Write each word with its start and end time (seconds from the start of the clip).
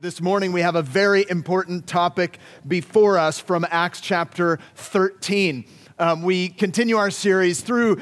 This 0.00 0.20
morning, 0.20 0.52
we 0.52 0.60
have 0.60 0.76
a 0.76 0.82
very 0.82 1.28
important 1.28 1.88
topic 1.88 2.38
before 2.68 3.18
us 3.18 3.40
from 3.40 3.66
Acts 3.68 4.00
chapter 4.00 4.60
13. 4.76 5.64
Um, 5.98 6.22
we 6.22 6.50
continue 6.50 6.96
our 6.96 7.10
series 7.10 7.62
through 7.62 7.96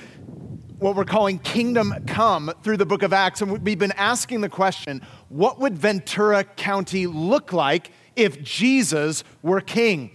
what 0.79 0.95
we're 0.95 1.07
calling 1.07 1.39
Kingdom 1.39 1.95
Come 2.07 2.53
through 2.63 2.77
the 2.77 2.85
book 2.85 3.03
of 3.03 3.15
Acts. 3.15 3.41
And 3.41 3.65
we've 3.65 3.79
been 3.79 3.93
asking 3.93 4.43
the 4.43 4.51
question 4.51 5.01
what 5.31 5.59
would 5.59 5.79
Ventura 5.79 6.45
County 6.45 7.07
look 7.07 7.55
like 7.55 7.93
if 8.15 8.43
Jesus 8.43 9.25
were 9.41 9.63
king? 9.63 10.11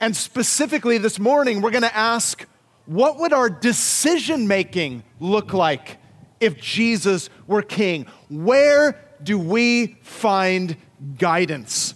And 0.00 0.16
specifically 0.16 0.98
this 0.98 1.20
morning, 1.20 1.62
we're 1.62 1.70
going 1.70 1.82
to 1.82 1.96
ask 1.96 2.44
what 2.86 3.20
would 3.20 3.32
our 3.32 3.48
decision 3.48 4.48
making 4.48 5.04
look 5.20 5.52
like 5.52 5.98
if 6.40 6.60
Jesus 6.60 7.30
were 7.46 7.62
king? 7.62 8.06
Where 8.28 9.00
do 9.22 9.38
we 9.38 9.96
find 10.02 10.76
guidance. 11.16 11.94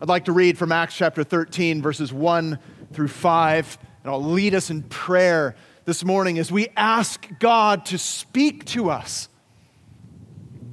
I'd 0.00 0.08
like 0.08 0.24
to 0.24 0.32
read 0.32 0.58
from 0.58 0.72
Acts 0.72 0.96
chapter 0.96 1.22
13, 1.22 1.82
verses 1.82 2.12
1 2.12 2.58
through 2.92 3.08
5, 3.08 3.78
and 4.02 4.12
I'll 4.12 4.22
lead 4.22 4.54
us 4.54 4.70
in 4.70 4.82
prayer 4.82 5.54
this 5.84 6.04
morning 6.04 6.38
as 6.38 6.50
we 6.50 6.68
ask 6.76 7.26
God 7.38 7.86
to 7.86 7.98
speak 7.98 8.64
to 8.66 8.90
us, 8.90 9.28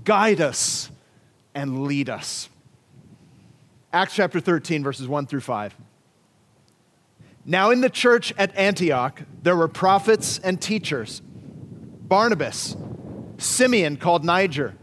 guide 0.03 0.41
us, 0.41 0.89
and 1.53 1.83
lead 1.83 2.09
us. 2.09 2.49
Acts 3.93 4.15
chapter 4.15 4.39
13, 4.39 4.83
verses 4.83 5.07
1 5.07 5.27
through 5.27 5.41
5. 5.41 5.75
Now, 7.45 7.71
in 7.71 7.81
the 7.81 7.89
church 7.89 8.33
at 8.37 8.55
Antioch, 8.55 9.23
there 9.41 9.55
were 9.55 9.67
prophets 9.67 10.39
and 10.39 10.61
teachers 10.61 11.21
Barnabas, 11.21 12.75
Simeon 13.37 13.97
called 13.97 14.25
Niger, 14.25 14.75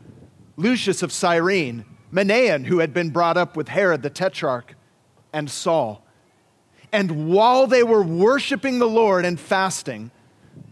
Lucius 0.56 1.02
of 1.02 1.12
Cyrene 1.12 1.84
Manaen, 2.12 2.66
who 2.66 2.78
had 2.78 2.94
been 2.94 3.10
brought 3.10 3.36
up 3.36 3.56
with 3.56 3.68
Herod 3.68 4.02
the 4.02 4.10
Tetrarch, 4.10 4.74
and 5.32 5.50
Saul. 5.50 6.04
And 6.92 7.28
while 7.28 7.66
they 7.66 7.82
were 7.82 8.02
worshiping 8.02 8.78
the 8.78 8.88
Lord 8.88 9.24
and 9.24 9.38
fasting, 9.38 10.10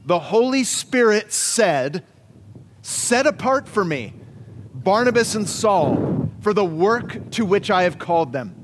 the 0.06 0.18
Holy 0.18 0.64
Spirit 0.64 1.32
said, 1.32 2.04
Set 2.82 3.26
apart 3.26 3.68
for 3.68 3.84
me 3.84 4.12
Barnabas 4.74 5.34
and 5.34 5.48
Saul 5.48 6.30
for 6.40 6.52
the 6.52 6.64
work 6.64 7.30
to 7.32 7.44
which 7.44 7.70
I 7.70 7.84
have 7.84 7.98
called 7.98 8.32
them. 8.32 8.54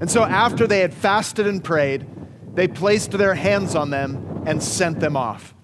And 0.00 0.10
so, 0.10 0.24
after 0.24 0.66
they 0.66 0.80
had 0.80 0.94
fasted 0.94 1.46
and 1.46 1.62
prayed, 1.62 2.06
they 2.54 2.68
placed 2.68 3.12
their 3.12 3.34
hands 3.34 3.74
on 3.74 3.90
them 3.90 4.42
and 4.46 4.62
sent 4.62 5.00
them 5.00 5.16
off. 5.16 5.54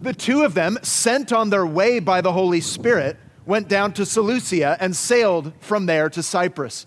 The 0.00 0.14
two 0.14 0.42
of 0.42 0.54
them, 0.54 0.78
sent 0.82 1.32
on 1.32 1.50
their 1.50 1.66
way 1.66 1.98
by 2.00 2.20
the 2.20 2.32
Holy 2.32 2.60
Spirit, 2.60 3.16
went 3.46 3.68
down 3.68 3.92
to 3.94 4.04
Seleucia 4.04 4.76
and 4.80 4.94
sailed 4.94 5.52
from 5.60 5.86
there 5.86 6.10
to 6.10 6.22
Cyprus. 6.22 6.86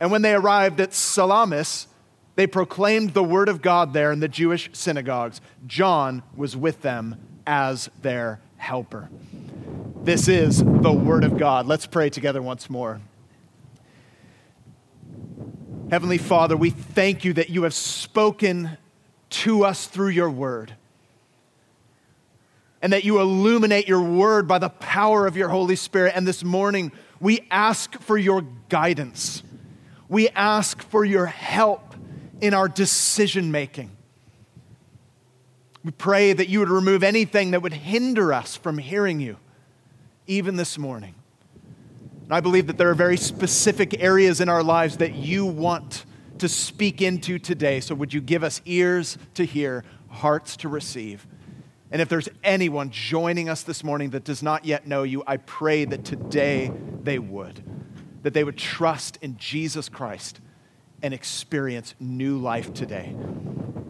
And 0.00 0.10
when 0.10 0.22
they 0.22 0.34
arrived 0.34 0.80
at 0.80 0.92
Salamis, 0.92 1.86
they 2.34 2.46
proclaimed 2.46 3.14
the 3.14 3.22
word 3.22 3.48
of 3.48 3.62
God 3.62 3.92
there 3.92 4.10
in 4.10 4.20
the 4.20 4.28
Jewish 4.28 4.68
synagogues. 4.72 5.40
John 5.66 6.22
was 6.36 6.56
with 6.56 6.82
them 6.82 7.16
as 7.46 7.88
their 8.02 8.40
helper. 8.56 9.08
This 10.02 10.28
is 10.28 10.62
the 10.62 10.92
word 10.92 11.24
of 11.24 11.38
God. 11.38 11.66
Let's 11.66 11.86
pray 11.86 12.10
together 12.10 12.42
once 12.42 12.68
more. 12.68 13.00
Heavenly 15.90 16.18
Father, 16.18 16.56
we 16.56 16.70
thank 16.70 17.24
you 17.24 17.32
that 17.34 17.50
you 17.50 17.62
have 17.62 17.74
spoken 17.74 18.76
to 19.30 19.64
us 19.64 19.86
through 19.86 20.08
your 20.08 20.30
word 20.30 20.74
and 22.84 22.92
that 22.92 23.02
you 23.02 23.18
illuminate 23.18 23.88
your 23.88 24.02
word 24.02 24.46
by 24.46 24.58
the 24.58 24.68
power 24.68 25.26
of 25.26 25.38
your 25.38 25.48
Holy 25.48 25.74
Spirit. 25.74 26.12
And 26.14 26.28
this 26.28 26.44
morning, 26.44 26.92
we 27.18 27.40
ask 27.50 27.98
for 28.02 28.18
your 28.18 28.42
guidance. 28.68 29.42
We 30.10 30.28
ask 30.28 30.82
for 30.82 31.02
your 31.02 31.24
help 31.24 31.94
in 32.42 32.52
our 32.52 32.68
decision 32.68 33.50
making. 33.50 33.90
We 35.82 35.92
pray 35.92 36.34
that 36.34 36.50
you 36.50 36.58
would 36.58 36.68
remove 36.68 37.02
anything 37.02 37.52
that 37.52 37.62
would 37.62 37.72
hinder 37.72 38.34
us 38.34 38.54
from 38.54 38.76
hearing 38.76 39.18
you, 39.18 39.38
even 40.26 40.56
this 40.56 40.76
morning. 40.76 41.14
And 42.24 42.34
I 42.34 42.40
believe 42.40 42.66
that 42.66 42.76
there 42.76 42.90
are 42.90 42.94
very 42.94 43.16
specific 43.16 44.02
areas 44.02 44.42
in 44.42 44.50
our 44.50 44.62
lives 44.62 44.98
that 44.98 45.14
you 45.14 45.46
want 45.46 46.04
to 46.36 46.50
speak 46.50 47.00
into 47.00 47.38
today. 47.38 47.80
So, 47.80 47.94
would 47.94 48.12
you 48.12 48.20
give 48.20 48.44
us 48.44 48.60
ears 48.66 49.16
to 49.32 49.46
hear, 49.46 49.84
hearts 50.10 50.54
to 50.58 50.68
receive? 50.68 51.26
And 51.94 52.02
if 52.02 52.08
there's 52.08 52.28
anyone 52.42 52.90
joining 52.90 53.48
us 53.48 53.62
this 53.62 53.84
morning 53.84 54.10
that 54.10 54.24
does 54.24 54.42
not 54.42 54.64
yet 54.64 54.84
know 54.84 55.04
you, 55.04 55.22
I 55.28 55.36
pray 55.36 55.84
that 55.84 56.04
today 56.04 56.72
they 57.04 57.20
would, 57.20 57.62
that 58.24 58.34
they 58.34 58.42
would 58.42 58.58
trust 58.58 59.16
in 59.22 59.36
Jesus 59.36 59.88
Christ 59.88 60.40
and 61.04 61.14
experience 61.14 61.94
new 62.00 62.38
life 62.38 62.74
today. 62.74 63.14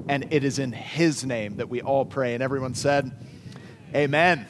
And 0.06 0.26
it 0.34 0.44
is 0.44 0.58
in 0.58 0.70
His 0.72 1.24
name 1.24 1.56
that 1.56 1.70
we 1.70 1.80
all 1.80 2.04
pray. 2.04 2.34
And 2.34 2.42
everyone 2.42 2.74
said, 2.74 3.10
Amen. 3.94 4.48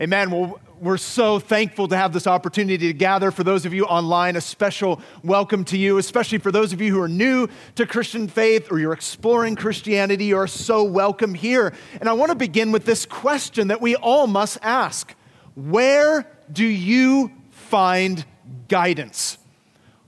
Amen. 0.00 0.32
Well, 0.32 0.60
we're 0.82 0.96
so 0.96 1.38
thankful 1.38 1.86
to 1.86 1.96
have 1.96 2.12
this 2.12 2.26
opportunity 2.26 2.88
to 2.88 2.92
gather. 2.92 3.30
For 3.30 3.44
those 3.44 3.64
of 3.64 3.72
you 3.72 3.84
online, 3.84 4.34
a 4.34 4.40
special 4.40 5.00
welcome 5.22 5.64
to 5.66 5.78
you, 5.78 5.96
especially 5.96 6.38
for 6.38 6.50
those 6.50 6.72
of 6.72 6.80
you 6.80 6.92
who 6.92 7.00
are 7.00 7.08
new 7.08 7.46
to 7.76 7.86
Christian 7.86 8.26
faith 8.26 8.66
or 8.68 8.80
you're 8.80 8.92
exploring 8.92 9.54
Christianity. 9.54 10.24
You 10.24 10.38
are 10.38 10.48
so 10.48 10.82
welcome 10.82 11.34
here. 11.34 11.72
And 12.00 12.08
I 12.08 12.14
want 12.14 12.30
to 12.30 12.34
begin 12.34 12.72
with 12.72 12.84
this 12.84 13.06
question 13.06 13.68
that 13.68 13.80
we 13.80 13.94
all 13.94 14.26
must 14.26 14.58
ask 14.60 15.14
Where 15.54 16.26
do 16.50 16.66
you 16.66 17.30
find 17.50 18.24
guidance? 18.66 19.38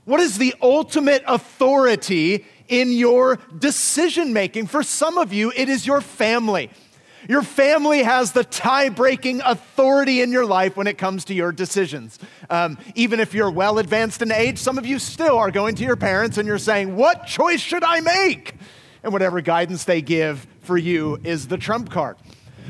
What 0.03 0.19
is 0.19 0.37
the 0.37 0.55
ultimate 0.61 1.23
authority 1.25 2.45
in 2.67 2.91
your 2.91 3.39
decision 3.57 4.33
making? 4.33 4.67
For 4.67 4.83
some 4.83 5.17
of 5.17 5.31
you, 5.31 5.53
it 5.55 5.69
is 5.69 5.87
your 5.87 6.01
family. 6.01 6.69
Your 7.27 7.41
family 7.41 8.03
has 8.03 8.31
the 8.31 8.43
tie 8.43 8.89
breaking 8.89 9.41
authority 9.41 10.21
in 10.21 10.31
your 10.31 10.45
life 10.45 10.77
when 10.77 10.87
it 10.87 10.97
comes 10.97 11.25
to 11.25 11.33
your 11.33 11.51
decisions. 11.51 12.19
Um, 12.49 12.77
even 12.93 13.19
if 13.19 13.33
you're 13.33 13.51
well 13.51 13.79
advanced 13.79 14.21
in 14.21 14.31
age, 14.31 14.59
some 14.59 14.77
of 14.77 14.85
you 14.85 14.99
still 14.99 15.37
are 15.37 15.51
going 15.51 15.75
to 15.75 15.83
your 15.83 15.95
parents 15.95 16.37
and 16.37 16.47
you're 16.47 16.57
saying, 16.57 16.95
What 16.95 17.25
choice 17.25 17.61
should 17.61 17.83
I 17.83 17.99
make? 18.01 18.55
And 19.03 19.13
whatever 19.13 19.41
guidance 19.41 19.83
they 19.83 20.01
give 20.01 20.47
for 20.61 20.77
you 20.77 21.19
is 21.23 21.47
the 21.47 21.57
trump 21.57 21.91
card. 21.91 22.17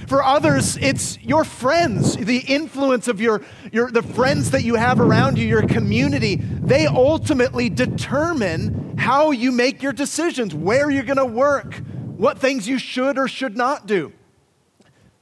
For 0.08 0.22
others, 0.22 0.78
it's 0.78 1.20
your 1.22 1.44
friends, 1.44 2.16
the 2.16 2.40
influence 2.40 3.08
of 3.08 3.20
your, 3.20 3.42
your 3.72 3.90
the 3.90 4.04
friends 4.04 4.52
that 4.52 4.64
you 4.64 4.76
have 4.76 5.00
around 5.00 5.40
you, 5.40 5.48
your 5.48 5.66
community. 5.66 6.36
They 6.36 6.86
ultimately 6.86 7.70
determine 7.70 8.98
how 8.98 9.32
you 9.32 9.52
make 9.52 9.82
your 9.82 9.94
decisions, 9.94 10.54
where 10.54 10.92
you're 10.92 11.04
going 11.04 11.18
to 11.18 11.26
work, 11.26 11.76
what 12.18 12.38
things 12.38 12.68
you 12.68 12.78
should 12.78 13.18
or 13.18 13.28
should 13.28 13.58
not 13.58 13.88
do. 13.88 14.14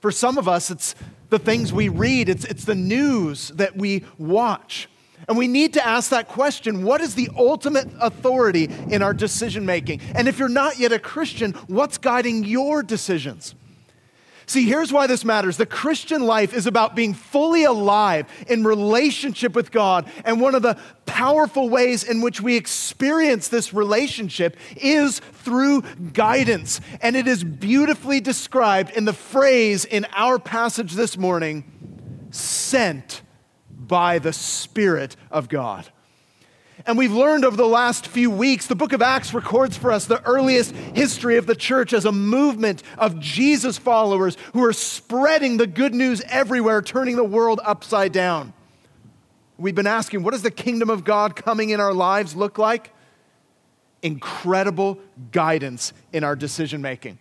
For 0.03 0.11
some 0.11 0.37
of 0.37 0.49
us, 0.49 0.69
it's 0.69 0.95
the 1.29 1.39
things 1.39 1.71
we 1.71 1.87
read, 1.87 2.27
it's, 2.27 2.43
it's 2.43 2.65
the 2.65 2.75
news 2.75 3.53
that 3.55 3.77
we 3.77 4.03
watch. 4.17 4.89
And 5.29 5.37
we 5.37 5.47
need 5.47 5.75
to 5.75 5.87
ask 5.87 6.09
that 6.09 6.27
question 6.27 6.83
what 6.83 6.99
is 6.99 7.15
the 7.15 7.29
ultimate 7.37 7.87
authority 8.01 8.65
in 8.89 9.01
our 9.01 9.13
decision 9.13 9.65
making? 9.65 10.01
And 10.13 10.27
if 10.27 10.39
you're 10.39 10.49
not 10.49 10.77
yet 10.77 10.91
a 10.91 10.99
Christian, 10.99 11.53
what's 11.67 11.97
guiding 11.97 12.43
your 12.43 12.83
decisions? 12.83 13.55
See, 14.45 14.65
here's 14.65 14.91
why 14.91 15.07
this 15.07 15.23
matters. 15.23 15.57
The 15.57 15.65
Christian 15.65 16.23
life 16.23 16.53
is 16.53 16.67
about 16.67 16.95
being 16.95 17.13
fully 17.13 17.63
alive 17.63 18.27
in 18.47 18.63
relationship 18.63 19.55
with 19.55 19.71
God. 19.71 20.09
And 20.25 20.41
one 20.41 20.55
of 20.55 20.61
the 20.61 20.77
powerful 21.05 21.69
ways 21.69 22.03
in 22.03 22.21
which 22.21 22.41
we 22.41 22.55
experience 22.55 23.47
this 23.47 23.73
relationship 23.73 24.57
is 24.75 25.19
through 25.19 25.83
guidance. 26.13 26.81
And 27.01 27.15
it 27.15 27.27
is 27.27 27.43
beautifully 27.43 28.19
described 28.19 28.91
in 28.91 29.05
the 29.05 29.13
phrase 29.13 29.85
in 29.85 30.05
our 30.13 30.39
passage 30.39 30.93
this 30.93 31.17
morning 31.17 31.63
sent 32.31 33.21
by 33.69 34.19
the 34.19 34.33
Spirit 34.33 35.15
of 35.31 35.49
God. 35.49 35.89
And 36.85 36.97
we've 36.97 37.13
learned 37.13 37.45
over 37.45 37.55
the 37.55 37.67
last 37.67 38.07
few 38.07 38.29
weeks, 38.29 38.67
the 38.67 38.75
book 38.75 38.93
of 38.93 39.01
Acts 39.01 39.33
records 39.33 39.77
for 39.77 39.91
us 39.91 40.05
the 40.05 40.21
earliest 40.23 40.75
history 40.75 41.37
of 41.37 41.45
the 41.45 41.55
church 41.55 41.93
as 41.93 42.03
a 42.03 42.11
movement 42.11 42.83
of 42.97 43.19
Jesus 43.19 43.77
followers 43.77 44.37
who 44.51 44.63
are 44.65 44.73
spreading 44.73 45.57
the 45.57 45.67
good 45.67 45.93
news 45.93 46.21
everywhere, 46.27 46.81
turning 46.81 47.15
the 47.15 47.23
world 47.23 47.61
upside 47.63 48.11
down. 48.11 48.53
We've 49.57 49.75
been 49.75 49.87
asking, 49.87 50.23
what 50.23 50.31
does 50.31 50.41
the 50.41 50.51
kingdom 50.51 50.89
of 50.89 51.03
God 51.03 51.35
coming 51.35 51.69
in 51.69 51.79
our 51.79 51.93
lives 51.93 52.35
look 52.35 52.57
like? 52.57 52.91
Incredible 54.01 54.99
guidance 55.31 55.93
in 56.11 56.25
our 56.25 56.35
decision 56.35 56.81
making. 56.81 57.17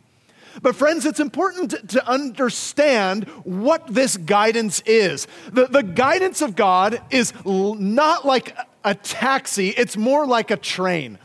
But, 0.61 0.75
friends, 0.75 1.07
it's 1.07 1.21
important 1.21 1.91
to 1.91 2.07
understand 2.07 3.25
what 3.45 3.87
this 3.87 4.17
guidance 4.17 4.83
is. 4.85 5.27
The, 5.53 5.67
the 5.67 5.83
guidance 5.83 6.43
of 6.43 6.57
God 6.57 7.01
is 7.11 7.33
not 7.45 8.27
like 8.27 8.57
a 8.85 8.95
taxi, 8.95 9.69
it's 9.69 9.97
more 9.97 10.27
like 10.27 10.51
a 10.51 10.57
train. 10.57 11.19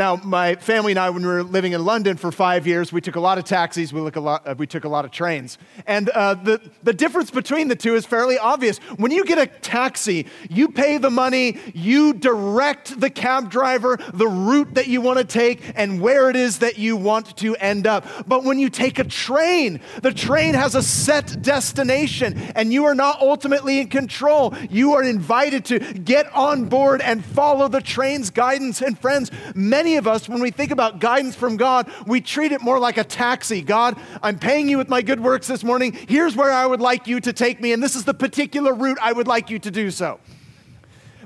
Now, 0.00 0.16
my 0.16 0.54
family 0.54 0.92
and 0.92 0.98
I, 0.98 1.10
when 1.10 1.20
we 1.20 1.28
were 1.28 1.42
living 1.42 1.74
in 1.74 1.84
London 1.84 2.16
for 2.16 2.32
five 2.32 2.66
years, 2.66 2.90
we 2.90 3.02
took 3.02 3.16
a 3.16 3.20
lot 3.20 3.36
of 3.36 3.44
taxis, 3.44 3.92
we, 3.92 4.00
a 4.00 4.18
lot, 4.18 4.48
uh, 4.48 4.54
we 4.56 4.66
took 4.66 4.84
a 4.84 4.88
lot 4.88 5.04
of 5.04 5.10
trains. 5.10 5.58
And 5.86 6.08
uh, 6.08 6.36
the, 6.36 6.58
the 6.82 6.94
difference 6.94 7.30
between 7.30 7.68
the 7.68 7.76
two 7.76 7.94
is 7.94 8.06
fairly 8.06 8.38
obvious. 8.38 8.78
When 8.96 9.10
you 9.10 9.26
get 9.26 9.36
a 9.36 9.46
taxi, 9.46 10.26
you 10.48 10.68
pay 10.68 10.96
the 10.96 11.10
money, 11.10 11.58
you 11.74 12.14
direct 12.14 12.98
the 12.98 13.10
cab 13.10 13.50
driver, 13.50 13.98
the 14.14 14.26
route 14.26 14.72
that 14.72 14.86
you 14.86 15.02
want 15.02 15.18
to 15.18 15.24
take, 15.26 15.60
and 15.74 16.00
where 16.00 16.30
it 16.30 16.36
is 16.36 16.60
that 16.60 16.78
you 16.78 16.96
want 16.96 17.36
to 17.36 17.54
end 17.56 17.86
up. 17.86 18.06
But 18.26 18.42
when 18.42 18.58
you 18.58 18.70
take 18.70 18.98
a 18.98 19.04
train, 19.04 19.82
the 20.00 20.14
train 20.14 20.54
has 20.54 20.74
a 20.74 20.82
set 20.82 21.42
destination, 21.42 22.38
and 22.54 22.72
you 22.72 22.86
are 22.86 22.94
not 22.94 23.20
ultimately 23.20 23.80
in 23.80 23.88
control. 23.88 24.54
You 24.70 24.94
are 24.94 25.02
invited 25.02 25.66
to 25.66 25.78
get 25.78 26.34
on 26.34 26.70
board 26.70 27.02
and 27.02 27.22
follow 27.22 27.68
the 27.68 27.82
train's 27.82 28.30
guidance. 28.30 28.80
And 28.80 28.98
friends, 28.98 29.30
many 29.54 29.89
many 29.90 29.98
of 29.98 30.06
us, 30.06 30.28
when 30.28 30.40
we 30.40 30.52
think 30.52 30.70
about 30.70 31.00
guidance 31.00 31.34
from 31.34 31.56
God, 31.56 31.90
we 32.06 32.20
treat 32.20 32.52
it 32.52 32.62
more 32.62 32.78
like 32.78 32.96
a 32.96 33.02
taxi. 33.02 33.60
God, 33.60 33.98
I'm 34.22 34.38
paying 34.38 34.68
you 34.68 34.78
with 34.78 34.88
my 34.88 35.02
good 35.02 35.18
works 35.18 35.48
this 35.48 35.64
morning. 35.64 35.92
Here's 35.92 36.36
where 36.36 36.52
I 36.52 36.64
would 36.64 36.80
like 36.80 37.08
you 37.08 37.20
to 37.22 37.32
take 37.32 37.60
me, 37.60 37.72
and 37.72 37.82
this 37.82 37.96
is 37.96 38.04
the 38.04 38.14
particular 38.14 38.72
route 38.72 38.98
I 39.02 39.10
would 39.10 39.26
like 39.26 39.50
you 39.50 39.58
to 39.58 39.70
do 39.70 39.90
so. 39.90 40.20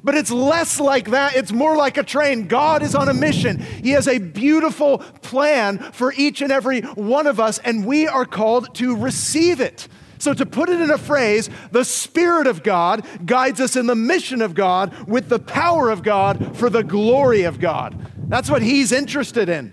But 0.03 0.15
it's 0.15 0.31
less 0.31 0.81
like 0.81 1.11
that. 1.11 1.37
It's 1.37 1.53
more 1.53 1.77
like 1.77 1.99
a 1.99 2.03
train. 2.03 2.49
God 2.49 2.83
is 2.83 2.95
on 2.95 3.11
a 3.11 3.15
mission. 3.15 3.59
He 3.59 3.91
has 3.91 4.09
a 4.09 4.17
beautiful 4.17 4.99
plan 5.21 5.79
for 5.93 6.15
each 6.17 6.41
and 6.41 6.51
every 6.51 6.81
one 6.81 7.27
of 7.27 7.39
us, 7.39 7.59
and 7.59 7.85
we 7.85 8.09
are 8.09 8.25
called 8.25 8.75
to 8.77 8.97
receive 8.97 9.61
it. 9.61 9.89
So, 10.19 10.33
to 10.33 10.47
put 10.47 10.71
it 10.71 10.81
in 10.81 10.91
a 10.91 10.97
phrase, 10.97 11.51
the 11.71 11.85
Spirit 11.85 12.47
of 12.47 12.63
God 12.63 13.05
guides 13.27 13.61
us 13.61 13.77
in 13.77 13.87
the 13.87 13.95
mission 13.95 14.41
of 14.41 14.55
God 14.55 15.07
with 15.07 15.29
the 15.29 15.39
power 15.39 15.91
of 15.91 16.03
God 16.03 16.57
for 16.57 16.71
the 16.71 16.83
glory 16.83 17.43
of 17.43 17.61
God. 17.61 18.14
That's 18.29 18.51
what 18.51 18.63
he's 18.63 18.93
interested 18.93 19.49
in. 19.49 19.73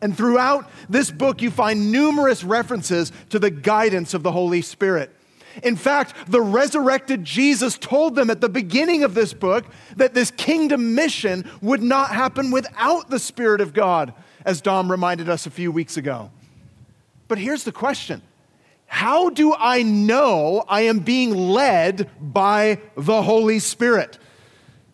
And 0.00 0.16
throughout 0.16 0.70
this 0.88 1.10
book, 1.10 1.42
you 1.42 1.50
find 1.50 1.90
numerous 1.90 2.44
references 2.44 3.10
to 3.30 3.38
the 3.38 3.50
guidance 3.50 4.14
of 4.14 4.22
the 4.22 4.32
Holy 4.32 4.62
Spirit. 4.62 5.14
In 5.62 5.76
fact, 5.76 6.30
the 6.30 6.40
resurrected 6.40 7.24
Jesus 7.24 7.76
told 7.76 8.14
them 8.14 8.30
at 8.30 8.40
the 8.40 8.48
beginning 8.48 9.02
of 9.02 9.14
this 9.14 9.32
book 9.32 9.64
that 9.96 10.14
this 10.14 10.30
kingdom 10.30 10.94
mission 10.94 11.50
would 11.60 11.82
not 11.82 12.10
happen 12.10 12.50
without 12.50 13.10
the 13.10 13.18
Spirit 13.18 13.60
of 13.60 13.74
God, 13.74 14.14
as 14.44 14.60
Dom 14.60 14.90
reminded 14.90 15.28
us 15.28 15.46
a 15.46 15.50
few 15.50 15.72
weeks 15.72 15.96
ago. 15.96 16.30
But 17.26 17.38
here's 17.38 17.64
the 17.64 17.72
question 17.72 18.22
How 18.86 19.30
do 19.30 19.54
I 19.58 19.82
know 19.82 20.64
I 20.68 20.82
am 20.82 21.00
being 21.00 21.34
led 21.34 22.08
by 22.20 22.80
the 22.96 23.22
Holy 23.22 23.58
Spirit? 23.58 24.18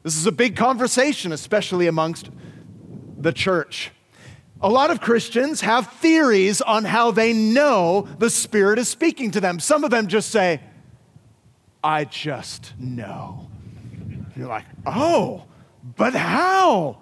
This 0.03 0.17
is 0.17 0.27
a 0.27 0.33
big 0.33 0.57
conversation, 0.57 1.33
especially 1.33 1.87
amongst 1.87 2.31
the 3.25 3.33
church. 3.33 3.91
A 4.61 4.69
lot 4.69 4.91
of 4.91 5.01
Christians 5.01 5.63
have 5.63 5.91
theories 5.95 6.61
on 6.61 6.85
how 6.85 7.11
they 7.11 7.33
know 7.33 8.07
the 8.19 8.31
Spirit 8.31 8.79
is 8.79 8.89
speaking 8.89 9.33
to 9.33 9.41
them. 9.41 9.59
Some 9.59 9.83
of 9.83 9.91
them 9.91 10.07
just 10.07 10.31
say, 10.31 10.61
I 11.83 12.05
just 12.05 12.73
know. 12.79 13.51
You're 14.37 14.49
like, 14.49 14.65
oh, 14.87 15.45
but 15.97 16.15
how? 16.15 16.99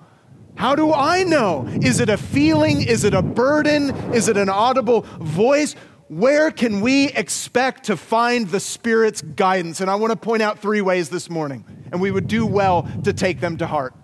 How 0.55 0.75
do 0.75 0.93
I 0.93 1.25
know? 1.25 1.67
Is 1.83 2.01
it 2.01 2.09
a 2.09 2.17
feeling? 2.17 2.83
Is 2.83 3.05
it 3.05 3.15
a 3.15 3.23
burden? 3.23 3.91
Is 4.13 4.29
it 4.29 4.37
an 4.37 4.49
audible 4.49 5.03
voice? 5.21 5.75
Where 6.09 6.51
can 6.51 6.81
we 6.81 7.09
expect 7.09 7.85
to 7.85 7.97
find 7.97 8.49
the 8.49 8.61
Spirit's 8.61 9.23
guidance? 9.23 9.81
And 9.81 9.91
I 9.91 9.95
want 9.95 10.11
to 10.11 10.17
point 10.17 10.43
out 10.43 10.59
three 10.59 10.83
ways 10.83 11.09
this 11.09 11.31
morning, 11.31 11.65
and 11.91 12.01
we 12.01 12.11
would 12.11 12.27
do 12.27 12.45
well 12.45 12.89
to 13.05 13.13
take 13.13 13.41
them 13.41 13.57
to 13.59 13.67
heart 13.67 13.95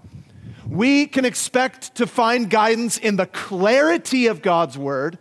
we 0.69 1.07
can 1.07 1.25
expect 1.25 1.95
to 1.97 2.07
find 2.07 2.51
guidance 2.51 2.99
in 2.99 3.17
the 3.17 3.27
clarity 3.27 4.27
of 4.27 4.43
God's 4.43 4.77
word, 4.77 5.19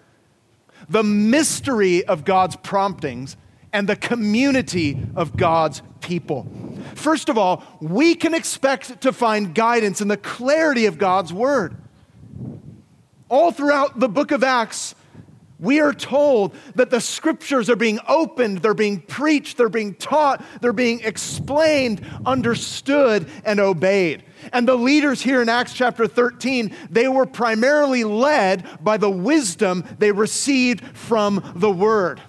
the 0.89 1.03
mystery 1.03 2.05
of 2.05 2.25
God's 2.25 2.55
promptings, 2.57 3.37
and 3.71 3.87
the 3.87 3.95
community 3.95 4.97
of 5.15 5.37
God's 5.37 5.81
people. 6.01 6.47
First 6.95 7.29
of 7.29 7.37
all, 7.37 7.63
we 7.81 8.15
can 8.15 8.33
expect 8.33 9.01
to 9.01 9.13
find 9.13 9.53
guidance 9.53 10.01
in 10.01 10.07
the 10.07 10.17
clarity 10.17 10.85
of 10.85 10.97
God's 10.97 11.31
word. 11.31 11.75
All 13.29 13.51
throughout 13.51 13.99
the 13.99 14.09
book 14.09 14.31
of 14.31 14.43
Acts, 14.43 14.95
we 15.59 15.79
are 15.79 15.93
told 15.93 16.55
that 16.75 16.89
the 16.89 17.01
scriptures 17.01 17.69
are 17.69 17.75
being 17.75 17.99
opened, 18.07 18.59
they're 18.59 18.73
being 18.73 18.99
preached, 19.01 19.57
they're 19.57 19.69
being 19.69 19.95
taught, 19.95 20.43
they're 20.61 20.73
being 20.73 20.99
explained, 21.01 22.05
understood, 22.25 23.27
and 23.43 23.59
obeyed. 23.59 24.23
And 24.53 24.67
the 24.67 24.75
leaders 24.75 25.21
here 25.21 25.41
in 25.41 25.49
Acts 25.49 25.73
chapter 25.73 26.07
13, 26.07 26.75
they 26.91 27.07
were 27.07 27.25
primarily 27.25 28.03
led 28.03 28.83
by 28.83 28.97
the 28.97 29.09
wisdom 29.09 29.83
they 29.97 30.11
received 30.11 30.85
from 30.95 31.53
the 31.55 31.71
word. 31.71 32.21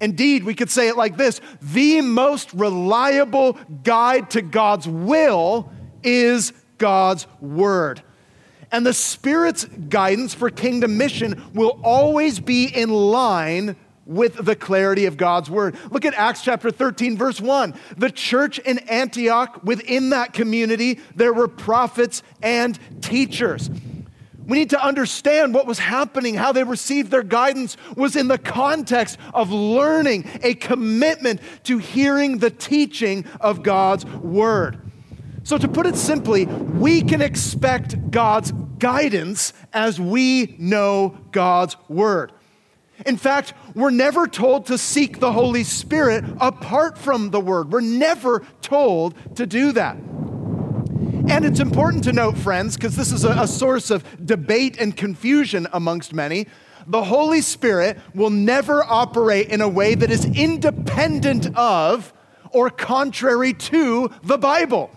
Indeed, 0.00 0.44
we 0.44 0.54
could 0.54 0.70
say 0.70 0.88
it 0.88 0.96
like 0.96 1.16
this 1.16 1.40
the 1.62 2.00
most 2.00 2.52
reliable 2.52 3.54
guide 3.84 4.30
to 4.30 4.42
God's 4.42 4.88
will 4.88 5.70
is 6.02 6.52
God's 6.78 7.26
word. 7.40 8.02
And 8.72 8.84
the 8.84 8.92
Spirit's 8.92 9.64
guidance 9.64 10.34
for 10.34 10.50
kingdom 10.50 10.98
mission 10.98 11.42
will 11.54 11.80
always 11.82 12.40
be 12.40 12.64
in 12.66 12.90
line 12.90 13.76
with 14.06 14.44
the 14.44 14.54
clarity 14.54 15.06
of 15.06 15.16
God's 15.16 15.50
word. 15.50 15.76
Look 15.90 16.04
at 16.04 16.14
Acts 16.14 16.42
chapter 16.42 16.70
13, 16.70 17.16
verse 17.16 17.40
1. 17.40 17.74
The 17.96 18.10
church 18.10 18.58
in 18.60 18.78
Antioch, 18.78 19.62
within 19.64 20.10
that 20.10 20.32
community, 20.32 21.00
there 21.14 21.32
were 21.32 21.48
prophets 21.48 22.22
and 22.40 22.78
teachers. 23.02 23.68
We 24.46 24.58
need 24.58 24.70
to 24.70 24.82
understand 24.84 25.54
what 25.54 25.66
was 25.66 25.80
happening, 25.80 26.36
how 26.36 26.52
they 26.52 26.62
received 26.62 27.10
their 27.10 27.24
guidance 27.24 27.76
was 27.96 28.14
in 28.14 28.28
the 28.28 28.38
context 28.38 29.18
of 29.34 29.50
learning, 29.50 30.28
a 30.42 30.54
commitment 30.54 31.40
to 31.64 31.78
hearing 31.78 32.38
the 32.38 32.50
teaching 32.50 33.24
of 33.40 33.64
God's 33.64 34.06
word. 34.06 34.85
So, 35.46 35.56
to 35.58 35.68
put 35.68 35.86
it 35.86 35.94
simply, 35.94 36.46
we 36.46 37.02
can 37.02 37.22
expect 37.22 38.10
God's 38.10 38.50
guidance 38.80 39.52
as 39.72 40.00
we 40.00 40.56
know 40.58 41.16
God's 41.30 41.76
word. 41.88 42.32
In 43.06 43.16
fact, 43.16 43.54
we're 43.72 43.90
never 43.92 44.26
told 44.26 44.66
to 44.66 44.76
seek 44.76 45.20
the 45.20 45.30
Holy 45.30 45.62
Spirit 45.62 46.24
apart 46.40 46.98
from 46.98 47.30
the 47.30 47.38
Word. 47.38 47.70
We're 47.70 47.80
never 47.80 48.44
told 48.60 49.14
to 49.36 49.46
do 49.46 49.70
that. 49.70 49.94
And 51.28 51.44
it's 51.44 51.60
important 51.60 52.02
to 52.04 52.12
note, 52.12 52.36
friends, 52.36 52.76
because 52.76 52.96
this 52.96 53.12
is 53.12 53.22
a, 53.22 53.30
a, 53.30 53.46
source 53.46 53.92
of 53.92 54.02
debate 54.26 54.80
and 54.80 54.96
confusion 54.96 55.68
amongst 55.72 56.12
many. 56.12 56.48
The 56.88 57.04
Holy 57.04 57.40
Spirit 57.40 57.98
will 58.16 58.30
never 58.30 58.82
operate 58.82 59.50
in 59.50 59.60
a 59.60 59.68
way 59.68 59.94
that 59.94 60.10
is 60.10 60.24
independent 60.24 61.56
of 61.56 62.12
or 62.50 62.68
contrary 62.68 63.52
to 63.52 64.10
the 64.24 64.38
Bible. 64.38 64.90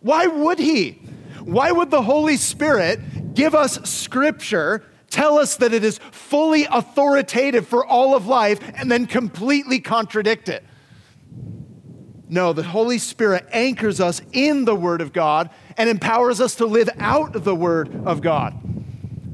Why 0.00 0.26
would 0.26 0.58
He? 0.58 1.00
Why 1.42 1.72
would 1.72 1.90
the 1.90 2.02
Holy 2.02 2.36
Spirit 2.36 3.34
give 3.34 3.54
us 3.54 3.88
scripture 3.88 4.84
tell 5.10 5.38
us 5.38 5.56
that 5.56 5.72
it 5.72 5.84
is 5.84 5.98
fully 6.10 6.66
authoritative 6.70 7.66
for 7.66 7.86
all 7.86 8.14
of 8.14 8.26
life 8.26 8.60
and 8.74 8.90
then 8.90 9.06
completely 9.06 9.80
contradict 9.80 10.48
it. 10.48 10.64
No, 12.28 12.52
the 12.52 12.62
Holy 12.62 12.98
Spirit 12.98 13.46
anchors 13.52 14.00
us 14.00 14.20
in 14.32 14.66
the 14.66 14.74
Word 14.74 15.00
of 15.00 15.14
God 15.14 15.48
and 15.78 15.88
empowers 15.88 16.40
us 16.40 16.56
to 16.56 16.66
live 16.66 16.90
out 16.98 17.32
the 17.32 17.54
Word 17.54 18.02
of 18.04 18.20
God. 18.20 18.54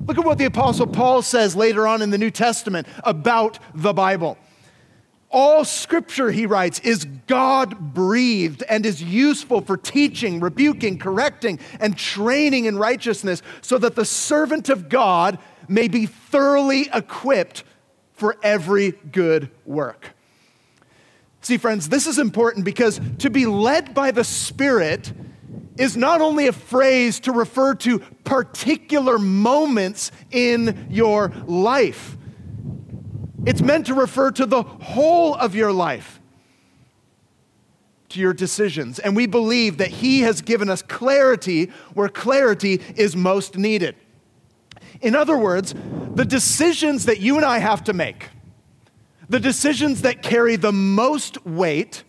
Look 0.07 0.19
at 0.19 0.25
what 0.25 0.39
the 0.39 0.45
Apostle 0.45 0.87
Paul 0.87 1.23
says 1.23 1.57
later 1.57 1.87
on 1.89 2.03
in 2.03 2.11
the 2.11 2.19
New 2.19 2.31
Testament 2.31 2.87
about 3.03 3.59
the 3.75 3.93
Bible. 3.93 4.39
All 5.37 5.65
scripture, 5.65 6.31
he 6.31 6.47
writes, 6.47 6.79
is 6.79 7.07
God 7.27 7.93
breathed 7.93 8.63
and 8.69 8.87
is 8.87 9.03
useful 9.03 9.63
for 9.63 9.77
teaching, 9.77 10.39
rebuking, 10.39 10.97
correcting, 10.97 11.59
and 11.81 11.99
training 11.99 12.67
in 12.67 12.79
righteousness, 12.79 13.43
so 13.61 13.77
that 13.79 13.97
the 13.97 14.05
servant 14.05 14.69
of 14.69 14.89
God 14.89 15.41
may 15.67 15.89
be 15.89 16.07
thoroughly 16.07 16.89
equipped 16.95 17.65
for 18.13 18.37
every 18.45 18.93
good 18.93 19.51
work. 19.67 20.15
See, 21.41 21.57
friends, 21.57 21.89
this 21.89 22.07
is 22.07 22.21
important 22.21 22.65
because 22.65 23.01
to 23.19 23.29
be 23.29 23.45
led 23.45 23.93
by 23.93 24.13
the 24.13 24.23
Spirit 24.23 25.13
is 25.77 25.97
not 25.97 26.21
only 26.21 26.47
a 26.47 26.53
phrase 26.53 27.19
to 27.21 27.33
refer 27.33 27.75
to 27.75 27.99
particular 27.99 29.19
moments 29.19 30.13
in 30.31 30.87
your 30.91 31.33
life, 31.45 32.17
it's 33.47 33.61
meant 33.61 33.87
to 33.87 33.95
refer 33.95 34.31
to 34.33 34.47
the 34.47 34.63
whole 34.63 35.35
of 35.35 35.55
your 35.55 35.73
life, 35.73 36.21
to 38.11 38.21
your 38.21 38.33
decisions. 38.33 38.99
And 38.99 39.15
we 39.15 39.27
believe 39.27 39.79
that 39.79 39.89
He 39.89 40.21
has 40.21 40.41
given 40.41 40.71
us 40.71 40.83
clarity 40.83 41.67
where 41.95 42.09
clarity 42.09 42.81
is 42.97 43.17
most 43.17 43.57
needed. 43.57 43.97
In 45.01 45.15
other 45.15 45.37
words, 45.37 45.75
the 46.15 46.25
decisions 46.25 47.07
that 47.07 47.21
you 47.21 47.37
and 47.37 47.45
I 47.45 47.59
have 47.59 47.85
to 47.85 47.93
make, 47.93 48.29
the 49.29 49.41
decisions 49.41 50.03
that 50.03 50.23
carry 50.23 50.57
the 50.57 50.73
most 50.73 51.45
weight, 51.45 52.05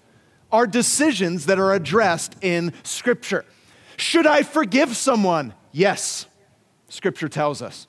are 0.52 0.68
decisions 0.68 1.48
that 1.48 1.60
are 1.60 1.74
addressed 1.74 2.36
in 2.42 2.72
Scripture. 2.84 3.44
Should 3.98 4.28
I 4.28 4.44
forgive 4.44 4.96
someone? 4.96 5.54
Yes. 5.72 6.28
Scripture 6.88 7.28
tells 7.28 7.62
us. 7.62 7.88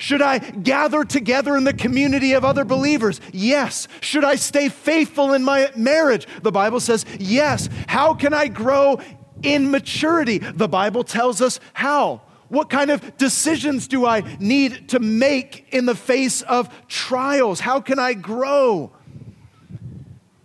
Should 0.00 0.22
I 0.22 0.38
gather 0.38 1.04
together 1.04 1.58
in 1.58 1.64
the 1.64 1.74
community 1.74 2.32
of 2.32 2.42
other 2.42 2.64
believers? 2.64 3.20
Yes. 3.34 3.86
Should 4.00 4.24
I 4.24 4.36
stay 4.36 4.70
faithful 4.70 5.34
in 5.34 5.44
my 5.44 5.70
marriage? 5.76 6.26
The 6.40 6.50
Bible 6.50 6.80
says 6.80 7.04
yes. 7.18 7.68
How 7.86 8.14
can 8.14 8.32
I 8.32 8.48
grow 8.48 8.98
in 9.42 9.70
maturity? 9.70 10.38
The 10.38 10.68
Bible 10.68 11.04
tells 11.04 11.42
us 11.42 11.60
how. 11.74 12.22
What 12.48 12.70
kind 12.70 12.90
of 12.90 13.18
decisions 13.18 13.86
do 13.86 14.06
I 14.06 14.22
need 14.40 14.88
to 14.88 15.00
make 15.00 15.66
in 15.70 15.84
the 15.84 15.94
face 15.94 16.40
of 16.40 16.70
trials? 16.88 17.60
How 17.60 17.82
can 17.82 17.98
I 17.98 18.14
grow? 18.14 18.92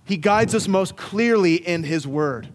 He 0.04 0.18
guides 0.18 0.54
us 0.54 0.68
most 0.68 0.98
clearly 0.98 1.56
in 1.56 1.84
His 1.84 2.06
Word, 2.06 2.50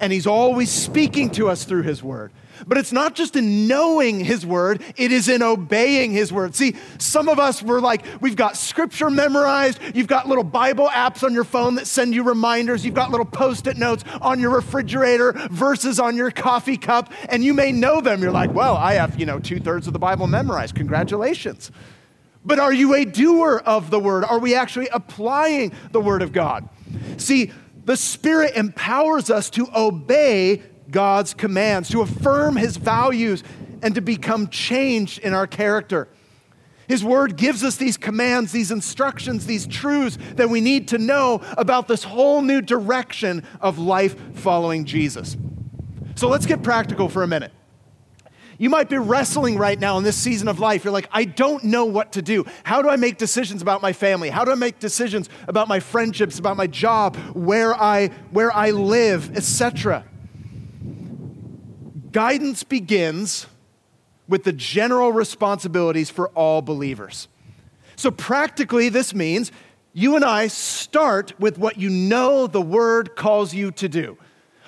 and 0.00 0.14
He's 0.14 0.26
always 0.26 0.70
speaking 0.70 1.28
to 1.32 1.50
us 1.50 1.64
through 1.64 1.82
His 1.82 2.02
Word. 2.02 2.32
But 2.66 2.78
it's 2.78 2.92
not 2.92 3.14
just 3.14 3.36
in 3.36 3.66
knowing 3.68 4.20
His 4.20 4.44
Word, 4.44 4.82
it 4.96 5.12
is 5.12 5.28
in 5.28 5.42
obeying 5.42 6.12
His 6.12 6.32
Word. 6.32 6.54
See, 6.54 6.74
some 6.98 7.28
of 7.28 7.38
us 7.38 7.62
were 7.62 7.80
like, 7.80 8.04
we've 8.20 8.36
got 8.36 8.56
scripture 8.56 9.10
memorized, 9.10 9.78
you've 9.94 10.06
got 10.06 10.28
little 10.28 10.44
Bible 10.44 10.88
apps 10.88 11.22
on 11.22 11.34
your 11.34 11.44
phone 11.44 11.76
that 11.76 11.86
send 11.86 12.14
you 12.14 12.22
reminders, 12.22 12.84
you've 12.84 12.94
got 12.94 13.10
little 13.10 13.26
post 13.26 13.66
it 13.66 13.76
notes 13.76 14.04
on 14.20 14.40
your 14.40 14.50
refrigerator, 14.50 15.32
verses 15.50 16.00
on 16.00 16.16
your 16.16 16.30
coffee 16.30 16.76
cup, 16.76 17.12
and 17.28 17.44
you 17.44 17.54
may 17.54 17.72
know 17.72 18.00
them. 18.00 18.22
You're 18.22 18.32
like, 18.32 18.52
well, 18.52 18.76
I 18.76 18.94
have, 18.94 19.18
you 19.18 19.26
know, 19.26 19.38
two 19.38 19.60
thirds 19.60 19.86
of 19.86 19.92
the 19.92 19.98
Bible 19.98 20.26
memorized. 20.26 20.74
Congratulations. 20.74 21.70
But 22.44 22.58
are 22.58 22.72
you 22.72 22.94
a 22.94 23.04
doer 23.04 23.62
of 23.66 23.90
the 23.90 24.00
Word? 24.00 24.24
Are 24.24 24.38
we 24.38 24.54
actually 24.54 24.88
applying 24.88 25.72
the 25.92 26.00
Word 26.00 26.22
of 26.22 26.32
God? 26.32 26.68
See, 27.18 27.52
the 27.84 27.96
Spirit 27.96 28.54
empowers 28.54 29.30
us 29.30 29.50
to 29.50 29.68
obey 29.74 30.62
God's 30.90 31.34
commands, 31.34 31.88
to 31.90 32.00
affirm 32.00 32.56
his 32.56 32.76
values, 32.76 33.42
and 33.82 33.94
to 33.94 34.00
become 34.00 34.48
changed 34.48 35.18
in 35.20 35.34
our 35.34 35.46
character. 35.46 36.08
His 36.88 37.04
word 37.04 37.36
gives 37.36 37.62
us 37.62 37.76
these 37.76 37.98
commands, 37.98 38.50
these 38.50 38.70
instructions, 38.70 39.44
these 39.44 39.66
truths 39.66 40.16
that 40.36 40.48
we 40.48 40.62
need 40.62 40.88
to 40.88 40.98
know 40.98 41.42
about 41.58 41.86
this 41.86 42.02
whole 42.02 42.40
new 42.40 42.62
direction 42.62 43.44
of 43.60 43.78
life 43.78 44.16
following 44.36 44.86
Jesus. 44.86 45.36
So 46.14 46.28
let's 46.28 46.46
get 46.46 46.62
practical 46.62 47.10
for 47.10 47.22
a 47.22 47.26
minute. 47.28 47.52
You 48.56 48.70
might 48.70 48.88
be 48.88 48.96
wrestling 48.96 49.56
right 49.56 49.78
now 49.78 49.98
in 49.98 50.04
this 50.04 50.16
season 50.16 50.48
of 50.48 50.58
life. 50.58 50.82
You're 50.82 50.92
like, 50.92 51.08
I 51.12 51.24
don't 51.24 51.62
know 51.62 51.84
what 51.84 52.12
to 52.12 52.22
do. 52.22 52.44
How 52.64 52.82
do 52.82 52.88
I 52.88 52.96
make 52.96 53.18
decisions 53.18 53.62
about 53.62 53.82
my 53.82 53.92
family? 53.92 54.30
How 54.30 54.44
do 54.44 54.50
I 54.50 54.56
make 54.56 54.80
decisions 54.80 55.28
about 55.46 55.68
my 55.68 55.78
friendships, 55.78 56.38
about 56.40 56.56
my 56.56 56.66
job, 56.66 57.16
where 57.34 57.74
I 57.74 58.08
where 58.32 58.50
I 58.50 58.70
live, 58.70 59.36
etc. 59.36 60.04
Guidance 62.18 62.64
begins 62.64 63.46
with 64.26 64.42
the 64.42 64.52
general 64.52 65.12
responsibilities 65.12 66.10
for 66.10 66.30
all 66.30 66.60
believers. 66.62 67.28
So, 67.94 68.10
practically, 68.10 68.88
this 68.88 69.14
means 69.14 69.52
you 69.92 70.16
and 70.16 70.24
I 70.24 70.48
start 70.48 71.38
with 71.38 71.58
what 71.58 71.78
you 71.78 71.88
know 71.88 72.48
the 72.48 72.60
Word 72.60 73.14
calls 73.14 73.54
you 73.54 73.70
to 73.70 73.88
do. 73.88 74.18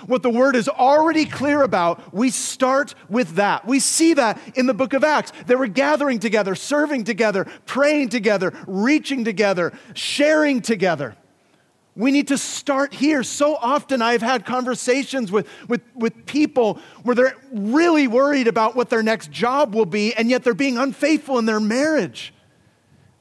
What 0.07 0.23
the 0.23 0.31
Word 0.31 0.55
is 0.55 0.69
already 0.69 1.25
clear 1.25 1.63
about, 1.63 2.15
we 2.15 2.31
start 2.31 2.95
with 3.09 3.31
that. 3.31 3.67
We 3.67 3.81
see 3.81 4.15
that 4.15 4.39
in 4.55 4.67
the 4.67 4.73
book 4.73 4.93
of 4.93 5.03
Acts. 5.03 5.33
They 5.47 5.57
were 5.57 5.67
gathering 5.67 6.21
together, 6.21 6.55
serving 6.55 7.03
together, 7.03 7.49
praying 7.67 8.11
together, 8.11 8.53
reaching 8.69 9.25
together, 9.25 9.77
sharing 9.95 10.63
together. 10.63 11.17
We 11.97 12.13
need 12.13 12.29
to 12.29 12.39
start 12.39 12.95
here. 12.95 13.23
So 13.23 13.57
often 13.57 14.01
I've 14.01 14.23
had 14.23 14.47
conversations 14.47 15.33
with, 15.33 15.49
with, 15.69 15.83
with 15.95 16.25
people 16.25 16.79
where 17.03 17.17
they're 17.17 17.37
really 17.53 18.07
worried 18.07 18.47
about 18.47 18.77
what 18.77 18.91
their 18.91 19.03
next 19.03 19.31
job 19.31 19.75
will 19.75 19.87
be, 19.87 20.15
and 20.15 20.31
yet 20.31 20.45
they're 20.45 20.55
being 20.55 20.79
unfaithful 20.79 21.39
in 21.39 21.47
their 21.47 21.61
marriage. 21.61 22.33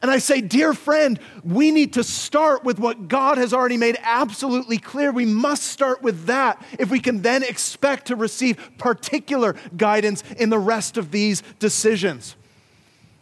And 0.02 0.10
I 0.10 0.20
say, 0.20 0.40
dear 0.40 0.74
friend, 0.74 1.20
we 1.44 1.72
need 1.72 1.94
to 1.94 2.06
start 2.06 2.64
with 2.64 2.80
what 2.80 3.10
God 3.10 3.38
has 3.38 3.54
already 3.54 3.76
made 3.76 3.98
absolutely 4.02 4.78
clear. 4.78 5.12
We 5.12 5.26
must 5.26 5.64
start 5.64 6.02
with 6.02 6.28
that 6.28 6.64
if 6.80 6.90
we 6.90 7.02
can 7.02 7.22
then 7.22 7.44
expect 7.44 8.08
to 8.08 8.16
receive 8.16 8.58
particular 8.78 9.56
guidance 9.76 10.24
in 10.38 10.50
the 10.50 10.60
rest 10.60 10.96
of 10.96 11.12
these 11.12 11.44
decisions. 11.60 12.38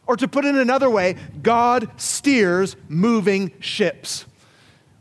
Or 0.05 0.15
to 0.17 0.27
put 0.27 0.45
it 0.45 0.53
another 0.53 0.89
way, 0.89 1.15
God 1.41 1.89
steers 1.99 2.75
moving 2.87 3.53
ships. 3.59 4.26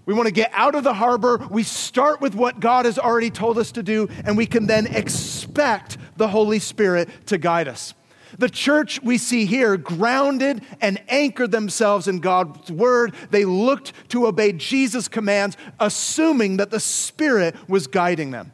We 0.07 0.15
want 0.15 0.29
to 0.29 0.33
get 0.33 0.53
out 0.55 0.77
of 0.77 0.85
the 0.85 0.95
harbor. 0.95 1.45
We 1.51 1.65
start 1.65 2.21
with 2.21 2.35
what 2.37 2.61
God 2.61 2.87
has 2.87 2.99
already 2.99 3.31
told 3.31 3.59
us 3.59 3.73
to 3.73 3.83
do, 3.83 4.09
and 4.25 4.37
we 4.37 4.47
can 4.47 4.67
then 4.67 4.87
expect 4.87 5.99
the 6.17 6.29
Holy 6.29 6.61
Spirit 6.61 7.09
to 7.27 7.39
guide 7.39 7.67
us. 7.67 7.93
The 8.39 8.49
church 8.49 9.03
we 9.03 9.19
see 9.19 9.47
here 9.47 9.77
grounded 9.77 10.63
and 10.81 11.03
anchored 11.09 11.51
themselves 11.51 12.07
in 12.07 12.21
God's 12.21 12.71
word. 12.71 13.15
They 13.31 13.45
looked 13.45 13.93
to 14.11 14.27
obey 14.27 14.53
Jesus' 14.53 15.09
commands, 15.09 15.57
assuming 15.81 16.59
that 16.59 16.71
the 16.71 16.81
Spirit 16.81 17.57
was 17.69 17.87
guiding 17.87 18.31
them. 18.31 18.53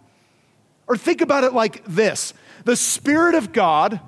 Or 0.87 0.97
think 0.97 1.21
about 1.21 1.45
it 1.45 1.53
like 1.53 1.85
this 1.85 2.33
the 2.65 2.77
Spirit 2.77 3.35
of 3.35 3.53
God 3.53 4.01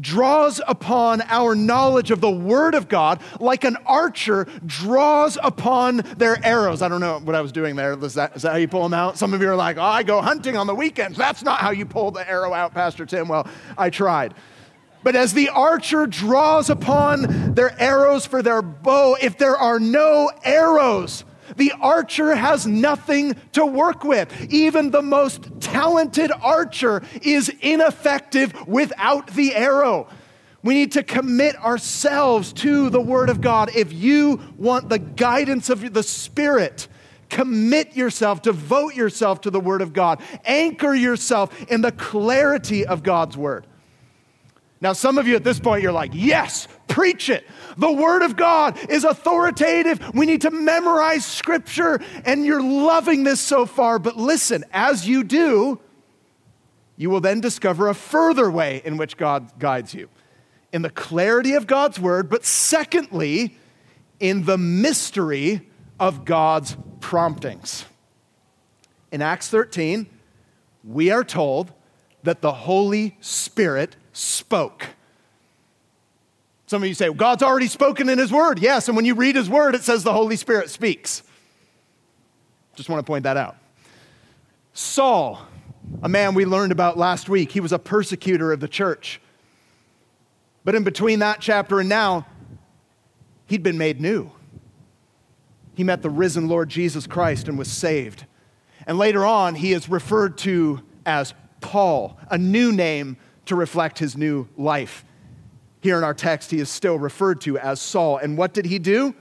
draws 0.00 0.60
upon 0.66 1.22
our 1.22 1.54
knowledge 1.54 2.10
of 2.10 2.20
the 2.20 2.30
Word 2.30 2.74
of 2.74 2.88
God 2.88 3.20
like 3.40 3.64
an 3.64 3.76
archer 3.86 4.46
draws 4.66 5.38
upon 5.42 5.98
their 6.16 6.44
arrows. 6.44 6.82
I 6.82 6.88
don't 6.88 7.00
know 7.00 7.18
what 7.18 7.34
I 7.34 7.40
was 7.40 7.52
doing 7.52 7.76
there. 7.76 7.92
Is 8.02 8.14
that, 8.14 8.36
is 8.36 8.42
that 8.42 8.52
how 8.52 8.58
you 8.58 8.68
pull 8.68 8.82
them 8.82 8.94
out? 8.94 9.18
Some 9.18 9.34
of 9.34 9.40
you 9.40 9.48
are 9.48 9.56
like, 9.56 9.76
oh, 9.76 9.82
I 9.82 10.02
go 10.02 10.20
hunting 10.20 10.56
on 10.56 10.66
the 10.66 10.74
weekends. 10.74 11.18
That's 11.18 11.42
not 11.42 11.60
how 11.60 11.70
you 11.70 11.86
pull 11.86 12.10
the 12.10 12.28
arrow 12.28 12.52
out, 12.54 12.74
Pastor 12.74 13.06
Tim. 13.06 13.28
Well, 13.28 13.46
I 13.76 13.90
tried. 13.90 14.34
But 15.02 15.14
as 15.16 15.32
the 15.32 15.48
archer 15.48 16.06
draws 16.06 16.70
upon 16.70 17.54
their 17.54 17.80
arrows 17.80 18.26
for 18.26 18.42
their 18.42 18.62
bow, 18.62 19.16
if 19.20 19.38
there 19.38 19.56
are 19.56 19.78
no 19.78 20.30
arrows, 20.44 21.24
the 21.56 21.72
archer 21.80 22.34
has 22.34 22.66
nothing 22.66 23.36
to 23.52 23.64
work 23.64 24.04
with. 24.04 24.52
Even 24.52 24.90
the 24.90 25.02
most 25.02 25.48
talented 25.60 26.32
archer 26.42 27.02
is 27.22 27.48
ineffective 27.60 28.66
without 28.66 29.28
the 29.28 29.54
arrow. 29.54 30.08
We 30.62 30.74
need 30.74 30.92
to 30.92 31.02
commit 31.02 31.56
ourselves 31.56 32.52
to 32.54 32.90
the 32.90 33.00
Word 33.00 33.30
of 33.30 33.40
God. 33.40 33.70
If 33.74 33.92
you 33.92 34.40
want 34.56 34.88
the 34.88 34.98
guidance 34.98 35.70
of 35.70 35.94
the 35.94 36.02
Spirit, 36.02 36.88
commit 37.28 37.96
yourself, 37.96 38.42
devote 38.42 38.94
yourself 38.94 39.42
to 39.42 39.50
the 39.50 39.60
Word 39.60 39.82
of 39.82 39.92
God, 39.92 40.20
anchor 40.44 40.94
yourself 40.94 41.70
in 41.70 41.80
the 41.80 41.92
clarity 41.92 42.84
of 42.84 43.04
God's 43.04 43.36
Word. 43.36 43.67
Now, 44.80 44.92
some 44.92 45.18
of 45.18 45.26
you 45.26 45.34
at 45.34 45.44
this 45.44 45.58
point, 45.58 45.82
you're 45.82 45.92
like, 45.92 46.12
yes, 46.14 46.68
preach 46.86 47.30
it. 47.30 47.46
The 47.76 47.90
Word 47.90 48.22
of 48.22 48.36
God 48.36 48.78
is 48.88 49.04
authoritative. 49.04 50.14
We 50.14 50.24
need 50.24 50.42
to 50.42 50.50
memorize 50.50 51.26
Scripture, 51.26 52.00
and 52.24 52.44
you're 52.46 52.62
loving 52.62 53.24
this 53.24 53.40
so 53.40 53.66
far. 53.66 53.98
But 53.98 54.16
listen, 54.16 54.64
as 54.72 55.08
you 55.08 55.24
do, 55.24 55.80
you 56.96 57.10
will 57.10 57.20
then 57.20 57.40
discover 57.40 57.88
a 57.88 57.94
further 57.94 58.50
way 58.50 58.82
in 58.84 58.96
which 58.96 59.16
God 59.16 59.58
guides 59.58 59.94
you 59.94 60.08
in 60.72 60.82
the 60.82 60.90
clarity 60.90 61.54
of 61.54 61.66
God's 61.66 61.98
Word, 61.98 62.28
but 62.28 62.44
secondly, 62.44 63.56
in 64.20 64.44
the 64.44 64.58
mystery 64.58 65.68
of 65.98 66.24
God's 66.24 66.76
promptings. 67.00 67.84
In 69.10 69.22
Acts 69.22 69.48
13, 69.48 70.06
we 70.84 71.10
are 71.10 71.24
told 71.24 71.72
that 72.22 72.40
the 72.40 72.52
Holy 72.52 73.16
Spirit 73.20 73.96
spoke. 74.18 74.86
Some 76.66 76.82
of 76.82 76.88
you 76.88 76.94
say, 76.94 77.08
well, 77.08 77.16
God's 77.16 77.42
already 77.42 77.68
spoken 77.68 78.08
in 78.08 78.18
His 78.18 78.32
Word. 78.32 78.58
Yes, 78.58 78.88
and 78.88 78.96
when 78.96 79.04
you 79.04 79.14
read 79.14 79.36
His 79.36 79.48
Word, 79.48 79.74
it 79.74 79.82
says 79.82 80.02
the 80.02 80.12
Holy 80.12 80.36
Spirit 80.36 80.70
speaks. 80.70 81.22
Just 82.74 82.88
want 82.88 83.04
to 83.04 83.08
point 83.08 83.22
that 83.24 83.36
out. 83.36 83.56
Saul, 84.74 85.40
a 86.02 86.08
man 86.08 86.34
we 86.34 86.44
learned 86.44 86.72
about 86.72 86.98
last 86.98 87.28
week, 87.28 87.52
he 87.52 87.60
was 87.60 87.72
a 87.72 87.78
persecutor 87.78 88.52
of 88.52 88.60
the 88.60 88.68
church. 88.68 89.20
But 90.64 90.74
in 90.74 90.84
between 90.84 91.20
that 91.20 91.40
chapter 91.40 91.80
and 91.80 91.88
now, 91.88 92.26
he'd 93.46 93.62
been 93.62 93.78
made 93.78 94.00
new. 94.00 94.30
He 95.74 95.84
met 95.84 96.02
the 96.02 96.10
risen 96.10 96.48
Lord 96.48 96.68
Jesus 96.68 97.06
Christ 97.06 97.48
and 97.48 97.56
was 97.56 97.70
saved. 97.70 98.26
And 98.86 98.98
later 98.98 99.24
on, 99.24 99.54
he 99.54 99.72
is 99.72 99.88
referred 99.88 100.36
to 100.38 100.82
as 101.06 101.34
Paul, 101.60 102.18
a 102.30 102.36
new 102.36 102.72
name 102.72 103.16
to 103.48 103.56
reflect 103.56 103.98
his 103.98 104.16
new 104.16 104.48
life. 104.56 105.04
Here 105.80 105.98
in 105.98 106.04
our 106.04 106.14
text, 106.14 106.50
he 106.50 106.58
is 106.58 106.68
still 106.68 106.98
referred 106.98 107.40
to 107.42 107.58
as 107.58 107.80
Saul. 107.80 108.18
And 108.18 108.36
what 108.36 108.52
did 108.52 108.66
he 108.66 108.78
do? 108.78 109.14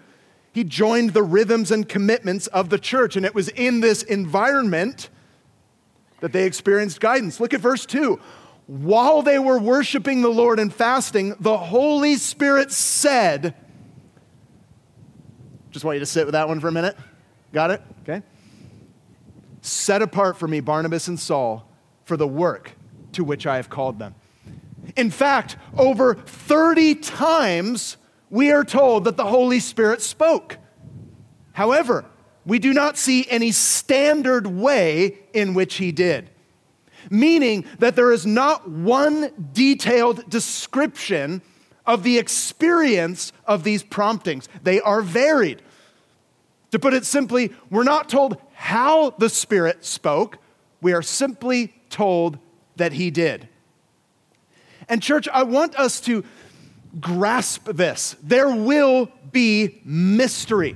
He 0.53 0.63
joined 0.63 1.13
the 1.13 1.23
rhythms 1.23 1.71
and 1.71 1.87
commitments 1.87 2.47
of 2.47 2.69
the 2.69 2.79
church. 2.79 3.15
And 3.15 3.25
it 3.25 3.35
was 3.35 3.49
in 3.49 3.79
this 3.79 4.03
environment 4.03 5.09
that 6.19 6.31
they 6.31 6.45
experienced 6.45 6.99
guidance. 6.99 7.39
Look 7.39 7.53
at 7.53 7.61
verse 7.61 7.85
2. 7.85 8.19
While 8.65 9.21
they 9.21 9.39
were 9.39 9.59
worshiping 9.59 10.21
the 10.21 10.29
Lord 10.29 10.59
and 10.59 10.73
fasting, 10.73 11.35
the 11.39 11.57
Holy 11.57 12.15
Spirit 12.15 12.71
said, 12.71 13.53
Just 15.71 15.85
want 15.85 15.95
you 15.95 15.99
to 15.99 16.05
sit 16.05 16.25
with 16.25 16.33
that 16.33 16.47
one 16.47 16.59
for 16.59 16.67
a 16.67 16.71
minute. 16.71 16.97
Got 17.53 17.71
it? 17.71 17.81
Okay. 18.01 18.23
Set 19.61 20.01
apart 20.01 20.37
for 20.37 20.47
me 20.47 20.59
Barnabas 20.59 21.07
and 21.07 21.19
Saul 21.19 21.69
for 22.03 22.17
the 22.17 22.27
work 22.27 22.76
to 23.17 23.23
which 23.23 23.45
I 23.45 23.57
have 23.57 23.69
called 23.69 23.99
them. 23.99 24.15
In 24.95 25.11
fact, 25.11 25.57
over 25.75 26.15
30 26.15 26.95
times 26.95 27.97
we 28.29 28.51
are 28.51 28.63
told 28.63 29.03
that 29.03 29.17
the 29.17 29.25
Holy 29.25 29.59
Spirit 29.59 30.01
spoke. 30.01 30.57
However, 31.53 32.05
we 32.45 32.59
do 32.59 32.73
not 32.73 32.95
see 32.95 33.27
any 33.29 33.51
standard 33.51 34.47
way 34.47 35.17
in 35.33 35.55
which 35.55 35.75
he 35.75 35.91
did, 35.91 36.29
meaning 37.09 37.65
that 37.79 37.95
there 37.95 38.11
is 38.11 38.25
not 38.25 38.69
one 38.69 39.31
detailed 39.51 40.29
description 40.29 41.41
of 41.87 42.03
the 42.03 42.19
experience 42.19 43.33
of 43.45 43.63
these 43.63 43.81
promptings. 43.81 44.47
They 44.61 44.79
are 44.79 45.01
varied. 45.01 45.63
To 46.71 46.79
put 46.79 46.93
it 46.93 47.05
simply, 47.05 47.51
we're 47.71 47.83
not 47.83 48.09
told 48.09 48.37
how 48.53 49.11
the 49.11 49.29
Spirit 49.29 49.83
spoke, 49.83 50.37
we 50.81 50.93
are 50.93 51.01
simply 51.01 51.73
told 51.89 52.37
that 52.77 52.93
he 52.93 53.11
did. 53.11 53.47
And, 54.89 55.01
church, 55.01 55.27
I 55.27 55.43
want 55.43 55.75
us 55.75 55.99
to 56.01 56.23
grasp 56.99 57.65
this. 57.65 58.15
There 58.23 58.49
will 58.49 59.11
be 59.31 59.81
mystery. 59.83 60.75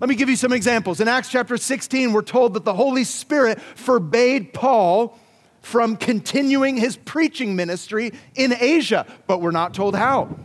Let 0.00 0.08
me 0.08 0.14
give 0.14 0.28
you 0.28 0.36
some 0.36 0.52
examples. 0.52 1.00
In 1.00 1.08
Acts 1.08 1.28
chapter 1.28 1.56
16, 1.56 2.12
we're 2.12 2.22
told 2.22 2.54
that 2.54 2.64
the 2.64 2.74
Holy 2.74 3.04
Spirit 3.04 3.60
forbade 3.60 4.52
Paul 4.52 5.18
from 5.60 5.96
continuing 5.96 6.76
his 6.76 6.96
preaching 6.96 7.56
ministry 7.56 8.12
in 8.36 8.54
Asia, 8.58 9.06
but 9.26 9.40
we're 9.40 9.50
not 9.50 9.74
told 9.74 9.96
how. 9.96 10.36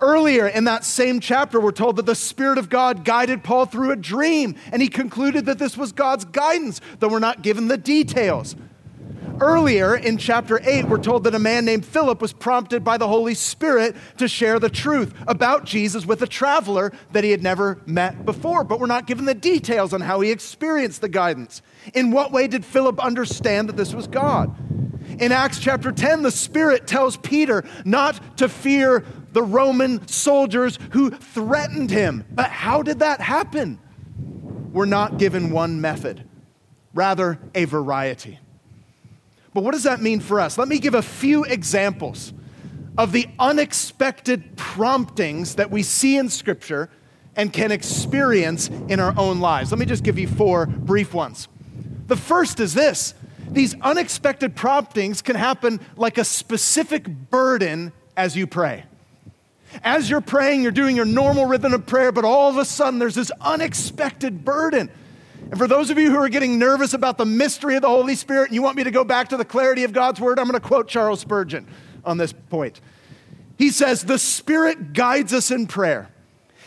Earlier 0.00 0.46
in 0.46 0.64
that 0.64 0.84
same 0.84 1.20
chapter, 1.20 1.60
we're 1.60 1.72
told 1.72 1.96
that 1.96 2.06
the 2.06 2.14
Spirit 2.14 2.58
of 2.58 2.70
God 2.70 3.04
guided 3.04 3.42
Paul 3.42 3.66
through 3.66 3.90
a 3.90 3.96
dream, 3.96 4.54
and 4.72 4.80
he 4.80 4.88
concluded 4.88 5.46
that 5.46 5.58
this 5.58 5.76
was 5.76 5.92
God's 5.92 6.24
guidance, 6.24 6.80
though 7.00 7.08
we're 7.08 7.18
not 7.18 7.42
given 7.42 7.68
the 7.68 7.76
details. 7.76 8.54
Earlier 9.40 9.96
in 9.96 10.18
chapter 10.18 10.60
8, 10.62 10.86
we're 10.86 10.98
told 10.98 11.24
that 11.24 11.34
a 11.34 11.38
man 11.38 11.64
named 11.64 11.86
Philip 11.86 12.20
was 12.20 12.32
prompted 12.32 12.84
by 12.84 12.98
the 12.98 13.08
Holy 13.08 13.34
Spirit 13.34 13.96
to 14.18 14.28
share 14.28 14.58
the 14.58 14.68
truth 14.68 15.14
about 15.26 15.64
Jesus 15.64 16.04
with 16.04 16.20
a 16.22 16.26
traveler 16.26 16.92
that 17.12 17.24
he 17.24 17.30
had 17.30 17.42
never 17.42 17.80
met 17.86 18.24
before, 18.24 18.64
but 18.64 18.80
we're 18.80 18.86
not 18.86 19.06
given 19.06 19.24
the 19.24 19.34
details 19.34 19.92
on 19.92 20.02
how 20.02 20.20
he 20.20 20.30
experienced 20.30 21.00
the 21.00 21.08
guidance. 21.08 21.62
In 21.94 22.10
what 22.10 22.32
way 22.32 22.48
did 22.48 22.64
Philip 22.64 23.02
understand 23.02 23.68
that 23.68 23.76
this 23.76 23.94
was 23.94 24.06
God? 24.06 24.54
In 25.20 25.32
Acts 25.32 25.58
chapter 25.58 25.90
10, 25.90 26.22
the 26.22 26.30
Spirit 26.30 26.86
tells 26.86 27.16
Peter 27.16 27.64
not 27.84 28.38
to 28.38 28.48
fear 28.48 29.04
the 29.32 29.42
Roman 29.42 30.06
soldiers 30.06 30.78
who 30.92 31.10
threatened 31.10 31.90
him. 31.90 32.24
But 32.30 32.50
how 32.50 32.82
did 32.82 33.00
that 33.00 33.20
happen? 33.20 33.78
We're 34.72 34.86
not 34.86 35.18
given 35.18 35.50
one 35.50 35.80
method, 35.80 36.28
rather, 36.94 37.38
a 37.54 37.64
variety. 37.64 38.38
But 39.52 39.64
what 39.64 39.72
does 39.72 39.82
that 39.84 40.00
mean 40.00 40.20
for 40.20 40.40
us? 40.40 40.56
Let 40.58 40.68
me 40.68 40.78
give 40.78 40.94
a 40.94 41.02
few 41.02 41.44
examples 41.44 42.32
of 42.96 43.12
the 43.12 43.26
unexpected 43.38 44.56
promptings 44.56 45.56
that 45.56 45.70
we 45.70 45.82
see 45.82 46.16
in 46.16 46.28
Scripture 46.28 46.90
and 47.36 47.52
can 47.52 47.72
experience 47.72 48.68
in 48.68 49.00
our 49.00 49.14
own 49.16 49.40
lives. 49.40 49.70
Let 49.72 49.78
me 49.78 49.86
just 49.86 50.04
give 50.04 50.18
you 50.18 50.28
four 50.28 50.66
brief 50.66 51.14
ones. 51.14 51.48
The 52.06 52.16
first 52.16 52.60
is 52.60 52.74
this 52.74 53.14
these 53.50 53.74
unexpected 53.80 54.54
promptings 54.54 55.22
can 55.22 55.36
happen 55.36 55.80
like 55.96 56.18
a 56.18 56.24
specific 56.24 57.06
burden 57.06 57.92
as 58.16 58.36
you 58.36 58.46
pray. 58.46 58.84
As 59.82 60.10
you're 60.10 60.20
praying, 60.20 60.62
you're 60.62 60.72
doing 60.72 60.96
your 60.96 61.04
normal 61.04 61.46
rhythm 61.46 61.72
of 61.72 61.86
prayer, 61.86 62.12
but 62.12 62.24
all 62.24 62.50
of 62.50 62.58
a 62.58 62.64
sudden 62.64 62.98
there's 62.98 63.14
this 63.14 63.30
unexpected 63.40 64.44
burden. 64.44 64.90
And 65.50 65.58
for 65.58 65.66
those 65.66 65.90
of 65.90 65.98
you 65.98 66.12
who 66.12 66.16
are 66.16 66.28
getting 66.28 66.60
nervous 66.60 66.94
about 66.94 67.18
the 67.18 67.26
mystery 67.26 67.74
of 67.74 67.82
the 67.82 67.88
Holy 67.88 68.14
Spirit 68.14 68.46
and 68.46 68.54
you 68.54 68.62
want 68.62 68.76
me 68.76 68.84
to 68.84 68.92
go 68.92 69.02
back 69.02 69.30
to 69.30 69.36
the 69.36 69.44
clarity 69.44 69.82
of 69.82 69.92
God's 69.92 70.20
word, 70.20 70.38
I'm 70.38 70.46
going 70.46 70.60
to 70.60 70.66
quote 70.66 70.86
Charles 70.86 71.20
Spurgeon 71.20 71.66
on 72.04 72.18
this 72.18 72.32
point. 72.32 72.80
He 73.58 73.70
says, 73.70 74.04
The 74.04 74.18
Spirit 74.18 74.92
guides 74.92 75.34
us 75.34 75.50
in 75.50 75.66
prayer. 75.66 76.08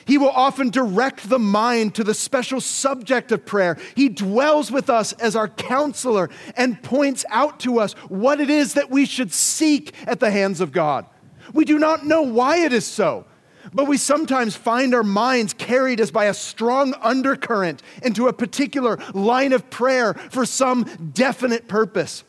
He 0.05 0.17
will 0.17 0.29
often 0.29 0.69
direct 0.69 1.29
the 1.29 1.39
mind 1.39 1.95
to 1.95 2.03
the 2.03 2.13
special 2.13 2.59
subject 2.59 3.31
of 3.31 3.45
prayer. 3.45 3.77
He 3.95 4.09
dwells 4.09 4.69
with 4.69 4.89
us 4.89 5.13
as 5.13 5.37
our 5.37 5.47
counselor 5.47 6.29
and 6.57 6.83
points 6.83 7.23
out 7.29 7.61
to 7.61 7.79
us 7.79 7.93
what 8.09 8.41
it 8.41 8.49
is 8.49 8.73
that 8.73 8.91
we 8.91 9.05
should 9.05 9.31
seek 9.31 9.93
at 10.05 10.19
the 10.19 10.29
hands 10.29 10.59
of 10.59 10.73
God. 10.73 11.05
We 11.53 11.63
do 11.63 11.79
not 11.79 12.05
know 12.05 12.21
why 12.23 12.57
it 12.57 12.73
is 12.73 12.85
so, 12.85 13.25
but 13.73 13.87
we 13.87 13.97
sometimes 13.97 14.55
find 14.55 14.93
our 14.93 15.03
minds 15.03 15.53
carried 15.53 15.99
as 15.99 16.11
by 16.11 16.25
a 16.25 16.33
strong 16.33 16.93
undercurrent 17.01 17.81
into 18.01 18.27
a 18.27 18.33
particular 18.33 18.97
line 19.13 19.53
of 19.53 19.69
prayer 19.69 20.13
for 20.13 20.45
some 20.45 20.83
definite 21.13 21.67
purpose. 21.67 22.23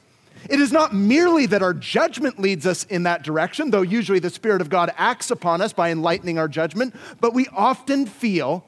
It 0.51 0.61
is 0.61 0.73
not 0.73 0.95
merely 0.95 1.47
that 1.47 1.63
our 1.63 1.73
judgment 1.73 2.39
leads 2.39 2.67
us 2.67 2.85
in 2.85 3.05
that 3.05 3.23
direction, 3.23 3.71
though 3.71 3.83
usually 3.83 4.19
the 4.19 4.31
Spirit 4.31 4.61
of 4.61 4.69
God 4.69 4.93
acts 4.97 5.31
upon 5.31 5.61
us 5.63 5.73
by 5.73 5.91
enlightening 5.91 6.39
our 6.39 6.49
judgment, 6.49 6.95
but 7.21 7.33
we 7.33 7.47
often 7.49 8.07
feel 8.07 8.65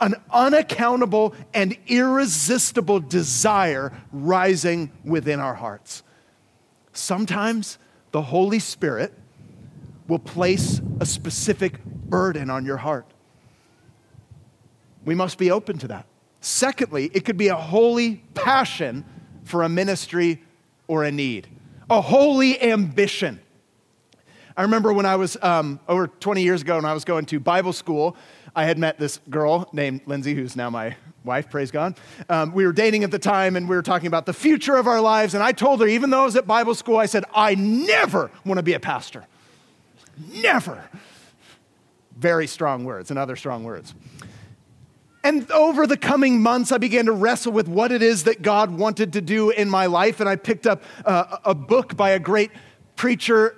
an 0.00 0.16
unaccountable 0.32 1.32
and 1.54 1.76
irresistible 1.86 2.98
desire 2.98 3.92
rising 4.10 4.90
within 5.04 5.38
our 5.38 5.54
hearts. 5.54 6.02
Sometimes 6.92 7.78
the 8.10 8.22
Holy 8.22 8.58
Spirit 8.58 9.14
will 10.08 10.18
place 10.18 10.80
a 11.00 11.06
specific 11.06 11.74
burden 12.12 12.50
on 12.50 12.66
your 12.66 12.76
heart. 12.76 13.06
We 15.04 15.14
must 15.14 15.38
be 15.38 15.50
open 15.50 15.78
to 15.78 15.88
that. 15.88 16.06
Secondly, 16.42 17.10
it 17.14 17.24
could 17.24 17.38
be 17.38 17.48
a 17.48 17.56
holy 17.56 18.16
passion 18.34 19.04
for 19.44 19.62
a 19.62 19.68
ministry 19.68 20.42
or 20.86 21.04
a 21.04 21.10
need, 21.10 21.48
a 21.88 22.02
holy 22.02 22.62
ambition. 22.62 23.40
I 24.56 24.62
remember 24.62 24.92
when 24.92 25.06
I 25.06 25.16
was 25.16 25.38
um, 25.40 25.80
over 25.88 26.06
20 26.06 26.42
years 26.42 26.60
ago, 26.60 26.76
when 26.76 26.84
I 26.84 26.92
was 26.92 27.06
going 27.06 27.24
to 27.26 27.40
Bible 27.40 27.72
school, 27.72 28.14
I 28.54 28.64
had 28.64 28.78
met 28.78 28.98
this 28.98 29.18
girl 29.30 29.70
named 29.72 30.02
Lindsay, 30.04 30.34
who's 30.34 30.54
now 30.54 30.68
my 30.68 30.94
wife, 31.24 31.48
praise 31.48 31.70
God. 31.70 31.96
Um, 32.28 32.52
we 32.52 32.66
were 32.66 32.74
dating 32.74 33.04
at 33.04 33.10
the 33.10 33.18
time 33.18 33.56
and 33.56 33.66
we 33.66 33.74
were 33.74 33.82
talking 33.82 34.08
about 34.08 34.26
the 34.26 34.34
future 34.34 34.76
of 34.76 34.86
our 34.86 35.00
lives. 35.00 35.32
And 35.32 35.42
I 35.42 35.52
told 35.52 35.80
her, 35.80 35.86
even 35.86 36.10
though 36.10 36.20
I 36.20 36.24
was 36.24 36.36
at 36.36 36.46
Bible 36.46 36.74
school, 36.74 36.98
I 36.98 37.06
said, 37.06 37.24
I 37.34 37.54
never 37.54 38.30
want 38.44 38.58
to 38.58 38.62
be 38.62 38.74
a 38.74 38.80
pastor. 38.80 39.24
Never. 40.30 40.84
Very 42.18 42.46
strong 42.46 42.84
words 42.84 43.10
and 43.10 43.18
other 43.18 43.36
strong 43.36 43.64
words. 43.64 43.94
And 45.24 45.48
over 45.52 45.86
the 45.86 45.96
coming 45.96 46.42
months, 46.42 46.72
I 46.72 46.78
began 46.78 47.06
to 47.06 47.12
wrestle 47.12 47.52
with 47.52 47.68
what 47.68 47.92
it 47.92 48.02
is 48.02 48.24
that 48.24 48.42
God 48.42 48.70
wanted 48.70 49.12
to 49.12 49.20
do 49.20 49.50
in 49.50 49.70
my 49.70 49.86
life. 49.86 50.18
And 50.18 50.28
I 50.28 50.36
picked 50.36 50.66
up 50.66 50.82
uh, 51.04 51.38
a 51.44 51.54
book 51.54 51.96
by 51.96 52.10
a 52.10 52.18
great 52.18 52.50
preacher 52.96 53.56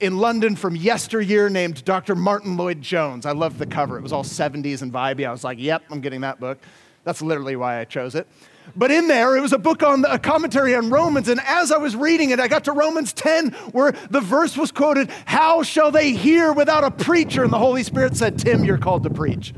in 0.00 0.18
London 0.18 0.56
from 0.56 0.74
yesteryear 0.74 1.50
named 1.50 1.84
Dr. 1.84 2.14
Martyn 2.14 2.56
Lloyd-Jones. 2.56 3.26
I 3.26 3.32
loved 3.32 3.58
the 3.58 3.66
cover. 3.66 3.98
It 3.98 4.02
was 4.02 4.12
all 4.12 4.24
70s 4.24 4.82
and 4.82 4.92
vibey. 4.92 5.26
I 5.26 5.32
was 5.32 5.44
like, 5.44 5.58
yep, 5.58 5.82
I'm 5.90 6.00
getting 6.00 6.22
that 6.22 6.40
book. 6.40 6.58
That's 7.04 7.22
literally 7.22 7.56
why 7.56 7.80
I 7.80 7.84
chose 7.84 8.14
it. 8.14 8.26
But 8.74 8.90
in 8.90 9.08
there, 9.08 9.36
it 9.36 9.40
was 9.40 9.52
a 9.52 9.58
book 9.58 9.82
on 9.82 10.04
a 10.04 10.18
commentary 10.18 10.74
on 10.74 10.90
Romans. 10.90 11.28
And 11.28 11.40
as 11.40 11.70
I 11.70 11.78
was 11.78 11.94
reading 11.94 12.30
it, 12.30 12.40
I 12.40 12.48
got 12.48 12.64
to 12.64 12.72
Romans 12.72 13.12
10, 13.12 13.52
where 13.72 13.92
the 14.10 14.20
verse 14.20 14.56
was 14.56 14.72
quoted 14.72 15.10
How 15.24 15.62
shall 15.62 15.90
they 15.90 16.12
hear 16.12 16.52
without 16.52 16.84
a 16.84 16.90
preacher? 16.90 17.44
And 17.44 17.52
the 17.52 17.58
Holy 17.58 17.82
Spirit 17.82 18.16
said, 18.16 18.38
Tim, 18.38 18.64
you're 18.64 18.78
called 18.78 19.04
to 19.04 19.10
preach. 19.10 19.54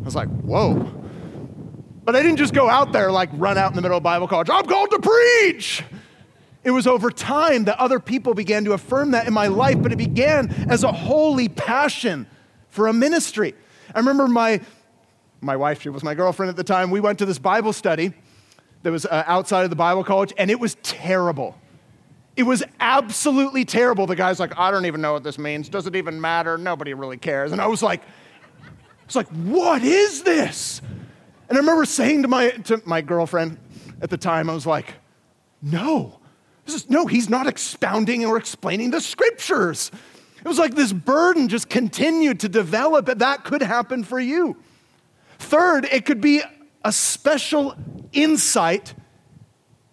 I 0.00 0.04
was 0.04 0.14
like, 0.14 0.28
Whoa. 0.28 0.94
But 2.04 2.16
I 2.16 2.22
didn't 2.22 2.38
just 2.38 2.54
go 2.54 2.70
out 2.70 2.92
there, 2.92 3.12
like 3.12 3.28
run 3.34 3.58
out 3.58 3.70
in 3.70 3.76
the 3.76 3.82
middle 3.82 3.98
of 3.98 4.02
Bible 4.02 4.26
college. 4.26 4.48
I'm 4.48 4.64
called 4.64 4.90
to 4.92 4.98
preach. 4.98 5.84
It 6.64 6.70
was 6.70 6.86
over 6.86 7.10
time 7.10 7.64
that 7.64 7.78
other 7.78 8.00
people 8.00 8.34
began 8.34 8.64
to 8.64 8.72
affirm 8.72 9.10
that 9.10 9.26
in 9.26 9.34
my 9.34 9.46
life, 9.46 9.80
but 9.82 9.92
it 9.92 9.96
began 9.96 10.48
as 10.70 10.84
a 10.84 10.92
holy 10.92 11.48
passion 11.48 12.26
for 12.70 12.88
a 12.88 12.92
ministry. 12.92 13.54
I 13.94 13.98
remember 13.98 14.26
my 14.26 14.60
my 15.40 15.56
wife, 15.56 15.82
she 15.82 15.88
was 15.88 16.02
my 16.02 16.14
girlfriend 16.14 16.50
at 16.50 16.56
the 16.56 16.64
time, 16.64 16.90
we 16.90 17.00
went 17.00 17.18
to 17.18 17.26
this 17.26 17.38
Bible 17.38 17.72
study 17.72 18.12
that 18.82 18.90
was 18.90 19.06
uh, 19.06 19.24
outside 19.26 19.64
of 19.64 19.70
the 19.70 19.76
Bible 19.76 20.04
college, 20.04 20.32
and 20.38 20.50
it 20.50 20.60
was 20.60 20.76
terrible. 20.82 21.56
It 22.36 22.44
was 22.44 22.62
absolutely 22.78 23.64
terrible. 23.64 24.06
The 24.06 24.16
guy's 24.16 24.38
like, 24.38 24.56
I 24.56 24.70
don't 24.70 24.86
even 24.86 25.00
know 25.00 25.12
what 25.12 25.24
this 25.24 25.38
means. 25.38 25.68
Does 25.68 25.86
it 25.86 25.96
even 25.96 26.20
matter? 26.20 26.56
Nobody 26.56 26.94
really 26.94 27.16
cares. 27.16 27.50
And 27.50 27.60
I 27.60 27.66
was 27.66 27.82
like, 27.82 28.02
I 28.02 29.06
was 29.06 29.16
like, 29.16 29.28
what 29.28 29.82
is 29.82 30.22
this? 30.22 30.80
And 31.48 31.56
I 31.56 31.60
remember 31.60 31.84
saying 31.84 32.22
to 32.22 32.28
my, 32.28 32.50
to 32.50 32.80
my 32.84 33.00
girlfriend 33.00 33.58
at 34.00 34.10
the 34.10 34.16
time, 34.16 34.48
I 34.48 34.54
was 34.54 34.66
like, 34.66 34.94
no, 35.60 36.20
this 36.64 36.76
is, 36.76 36.90
no, 36.90 37.06
he's 37.06 37.28
not 37.28 37.46
expounding 37.46 38.24
or 38.24 38.36
explaining 38.36 38.90
the 38.90 39.00
scriptures. 39.00 39.90
It 40.36 40.46
was 40.46 40.58
like 40.58 40.74
this 40.74 40.92
burden 40.92 41.48
just 41.48 41.68
continued 41.68 42.40
to 42.40 42.48
develop, 42.48 43.06
that 43.06 43.18
that 43.18 43.42
could 43.42 43.62
happen 43.62 44.04
for 44.04 44.20
you. 44.20 44.56
Third, 45.38 45.86
it 45.86 46.04
could 46.04 46.20
be 46.20 46.42
a 46.84 46.92
special 46.92 47.74
insight 48.12 48.94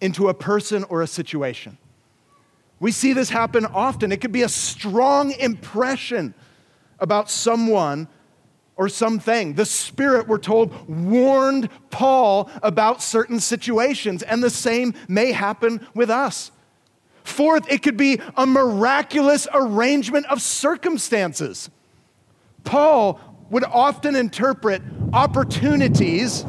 into 0.00 0.28
a 0.28 0.34
person 0.34 0.84
or 0.84 1.02
a 1.02 1.06
situation. 1.06 1.78
We 2.78 2.92
see 2.92 3.12
this 3.12 3.30
happen 3.30 3.64
often. 3.64 4.12
It 4.12 4.20
could 4.20 4.32
be 4.32 4.42
a 4.42 4.48
strong 4.48 5.32
impression 5.32 6.34
about 6.98 7.30
someone 7.30 8.08
or 8.76 8.88
something. 8.88 9.54
The 9.54 9.64
Spirit, 9.64 10.28
we're 10.28 10.38
told, 10.38 10.88
warned 10.88 11.70
Paul 11.90 12.50
about 12.62 13.02
certain 13.02 13.40
situations, 13.40 14.22
and 14.22 14.42
the 14.42 14.50
same 14.50 14.94
may 15.08 15.32
happen 15.32 15.86
with 15.94 16.10
us. 16.10 16.50
Fourth, 17.24 17.70
it 17.72 17.82
could 17.82 17.96
be 17.96 18.20
a 18.36 18.46
miraculous 18.46 19.48
arrangement 19.52 20.26
of 20.26 20.42
circumstances. 20.42 21.70
Paul 22.64 23.18
would 23.50 23.64
often 23.64 24.16
interpret 24.16 24.82
opportunities 25.12 26.44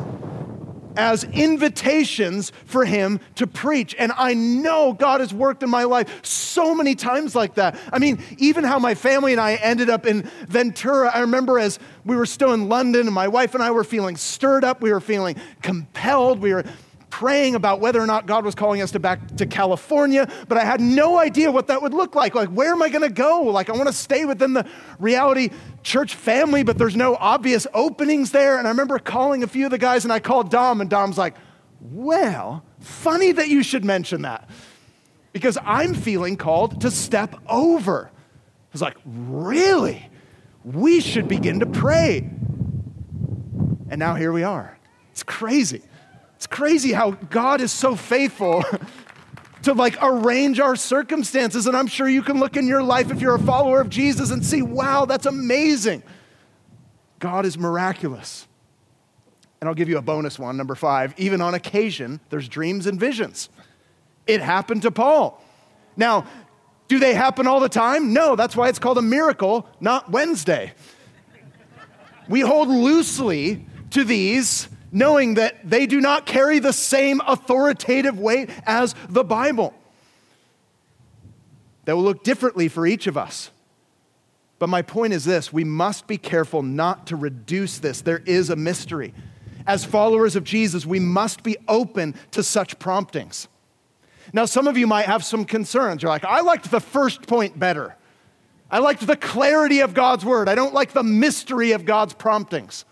as 0.97 1.23
invitations 1.25 2.51
for 2.65 2.83
him 2.83 3.19
to 3.35 3.45
preach. 3.45 3.95
And 3.97 4.11
I 4.17 4.33
know 4.33 4.93
God 4.93 5.21
has 5.21 5.33
worked 5.33 5.61
in 5.63 5.69
my 5.69 5.83
life 5.83 6.25
so 6.25 6.73
many 6.73 6.95
times 6.95 7.35
like 7.35 7.53
that. 7.55 7.79
I 7.93 7.99
mean, 7.99 8.19
even 8.39 8.63
how 8.63 8.79
my 8.79 8.95
family 8.95 9.31
and 9.31 9.39
I 9.39 9.55
ended 9.55 9.89
up 9.89 10.05
in 10.05 10.23
Ventura. 10.47 11.11
I 11.13 11.19
remember 11.19 11.59
as 11.59 11.77
we 12.03 12.15
were 12.15 12.25
still 12.25 12.53
in 12.53 12.67
London 12.67 13.05
and 13.05 13.13
my 13.13 13.27
wife 13.27 13.53
and 13.53 13.63
I 13.63 13.71
were 13.71 13.83
feeling 13.83 14.17
stirred 14.17 14.63
up, 14.63 14.81
we 14.81 14.91
were 14.91 14.99
feeling 14.99 15.35
compelled, 15.61 16.39
we 16.39 16.53
were 16.53 16.63
praying 17.09 17.55
about 17.55 17.79
whether 17.79 18.01
or 18.01 18.05
not 18.05 18.25
God 18.25 18.43
was 18.43 18.53
calling 18.53 18.81
us 18.81 18.91
to 18.91 18.99
back 18.99 19.37
to 19.37 19.45
California, 19.45 20.29
but 20.47 20.57
I 20.57 20.65
had 20.65 20.81
no 20.81 21.17
idea 21.17 21.51
what 21.51 21.67
that 21.67 21.81
would 21.81 21.93
look 21.93 22.15
like. 22.15 22.35
Like, 22.35 22.49
where 22.49 22.71
am 22.71 22.81
I 22.81 22.89
going 22.89 23.01
to 23.01 23.13
go? 23.13 23.43
Like, 23.43 23.69
I 23.69 23.73
want 23.73 23.87
to 23.87 23.93
stay 23.93 24.25
within 24.25 24.53
the 24.53 24.67
reality 24.99 25.49
church 25.83 26.15
family, 26.15 26.63
but 26.63 26.77
there's 26.77 26.95
no 26.95 27.15
obvious 27.15 27.65
openings 27.73 28.31
there. 28.31 28.57
And 28.57 28.67
I 28.67 28.71
remember 28.71 28.99
calling 28.99 29.43
a 29.43 29.47
few 29.47 29.65
of 29.65 29.71
the 29.71 29.77
guys, 29.77 30.03
and 30.03 30.11
I 30.11 30.19
called 30.19 30.51
Dom, 30.51 30.81
and 30.81 30.89
Dom's 30.89 31.17
like, 31.17 31.35
well, 31.79 32.63
funny 32.79 33.31
that 33.31 33.47
you 33.47 33.63
should 33.63 33.85
mention 33.85 34.23
that 34.23 34.49
because 35.31 35.57
I'm 35.63 35.93
feeling 35.93 36.35
called 36.35 36.81
to 36.81 36.91
step 36.91 37.35
over. 37.47 38.11
I 38.11 38.73
was 38.73 38.81
like, 38.81 38.97
really? 39.05 40.09
We 40.63 40.99
should 40.99 41.27
begin 41.27 41.61
to 41.61 41.65
pray. 41.65 42.29
And 43.89 43.97
now 43.97 44.15
here 44.15 44.31
we 44.31 44.43
are. 44.43 44.77
It's 45.11 45.23
crazy. 45.23 45.81
It's 46.37 46.45
crazy 46.45 46.93
how 46.93 47.11
God 47.11 47.61
is 47.61 47.71
so 47.71 47.95
faithful 47.95 48.63
to 49.63 49.73
like 49.73 49.97
arrange 50.03 50.59
our 50.59 50.75
circumstances. 50.75 51.65
And 51.65 51.75
I'm 51.75 51.87
sure 51.87 52.07
you 52.07 52.21
can 52.21 52.39
look 52.39 52.55
in 52.55 52.67
your 52.67 52.83
life 52.83 53.09
if 53.09 53.21
you're 53.21 53.33
a 53.33 53.39
follower 53.39 53.81
of 53.81 53.89
Jesus 53.89 54.29
and 54.29 54.45
see, 54.45 54.61
wow, 54.61 55.05
that's 55.05 55.25
amazing. 55.25 56.03
God 57.17 57.47
is 57.47 57.57
miraculous. 57.57 58.47
And 59.59 59.67
I'll 59.67 59.73
give 59.73 59.89
you 59.89 59.97
a 59.97 60.01
bonus 60.03 60.37
one, 60.37 60.57
number 60.57 60.75
five. 60.75 61.15
Even 61.17 61.41
on 61.41 61.55
occasion, 61.55 62.19
there's 62.29 62.47
dreams 62.47 62.85
and 62.85 62.99
visions. 62.99 63.49
It 64.27 64.39
happened 64.39 64.83
to 64.83 64.91
Paul. 64.91 65.43
Now, 65.95 66.27
do 66.87 66.99
they 66.99 67.15
happen 67.15 67.47
all 67.47 67.59
the 67.59 67.67
time? 67.67 68.13
No, 68.13 68.35
that's 68.35 68.55
why 68.55 68.69
it's 68.69 68.77
called 68.77 68.99
a 68.99 69.01
miracle, 69.01 69.67
not 69.79 70.11
Wednesday. 70.11 70.73
We 72.29 72.41
hold 72.41 72.67
loosely 72.67 73.65
to 73.89 74.03
these 74.03 74.69
knowing 74.91 75.35
that 75.35 75.69
they 75.69 75.85
do 75.85 75.99
not 75.99 76.25
carry 76.25 76.59
the 76.59 76.73
same 76.73 77.21
authoritative 77.25 78.19
weight 78.19 78.49
as 78.65 78.95
the 79.09 79.23
Bible. 79.23 79.73
That 81.85 81.95
will 81.95 82.03
look 82.03 82.23
differently 82.23 82.67
for 82.67 82.85
each 82.85 83.07
of 83.07 83.17
us. 83.17 83.49
But 84.59 84.69
my 84.69 84.81
point 84.81 85.13
is 85.13 85.25
this 85.25 85.53
we 85.53 85.63
must 85.63 86.07
be 86.07 86.17
careful 86.17 86.63
not 86.63 87.07
to 87.07 87.15
reduce 87.15 87.79
this. 87.79 88.01
There 88.01 88.23
is 88.25 88.49
a 88.49 88.55
mystery. 88.55 89.13
As 89.65 89.83
followers 89.83 90.35
of 90.35 90.43
Jesus, 90.45 90.85
we 90.85 90.99
must 90.99 91.43
be 91.43 91.57
open 91.67 92.15
to 92.31 92.41
such 92.41 92.79
promptings. 92.79 93.47
Now, 94.33 94.45
some 94.45 94.67
of 94.67 94.77
you 94.77 94.87
might 94.87 95.05
have 95.05 95.23
some 95.23 95.45
concerns. 95.45 96.01
You're 96.01 96.09
like, 96.09 96.25
I 96.25 96.41
liked 96.41 96.71
the 96.71 96.79
first 96.79 97.27
point 97.27 97.57
better. 97.57 97.95
I 98.69 98.79
liked 98.79 99.05
the 99.05 99.15
clarity 99.15 99.79
of 99.79 99.93
God's 99.93 100.25
word. 100.25 100.49
I 100.49 100.55
don't 100.55 100.73
like 100.73 100.93
the 100.93 101.03
mystery 101.03 101.71
of 101.71 101.85
God's 101.85 102.13
promptings. 102.13 102.85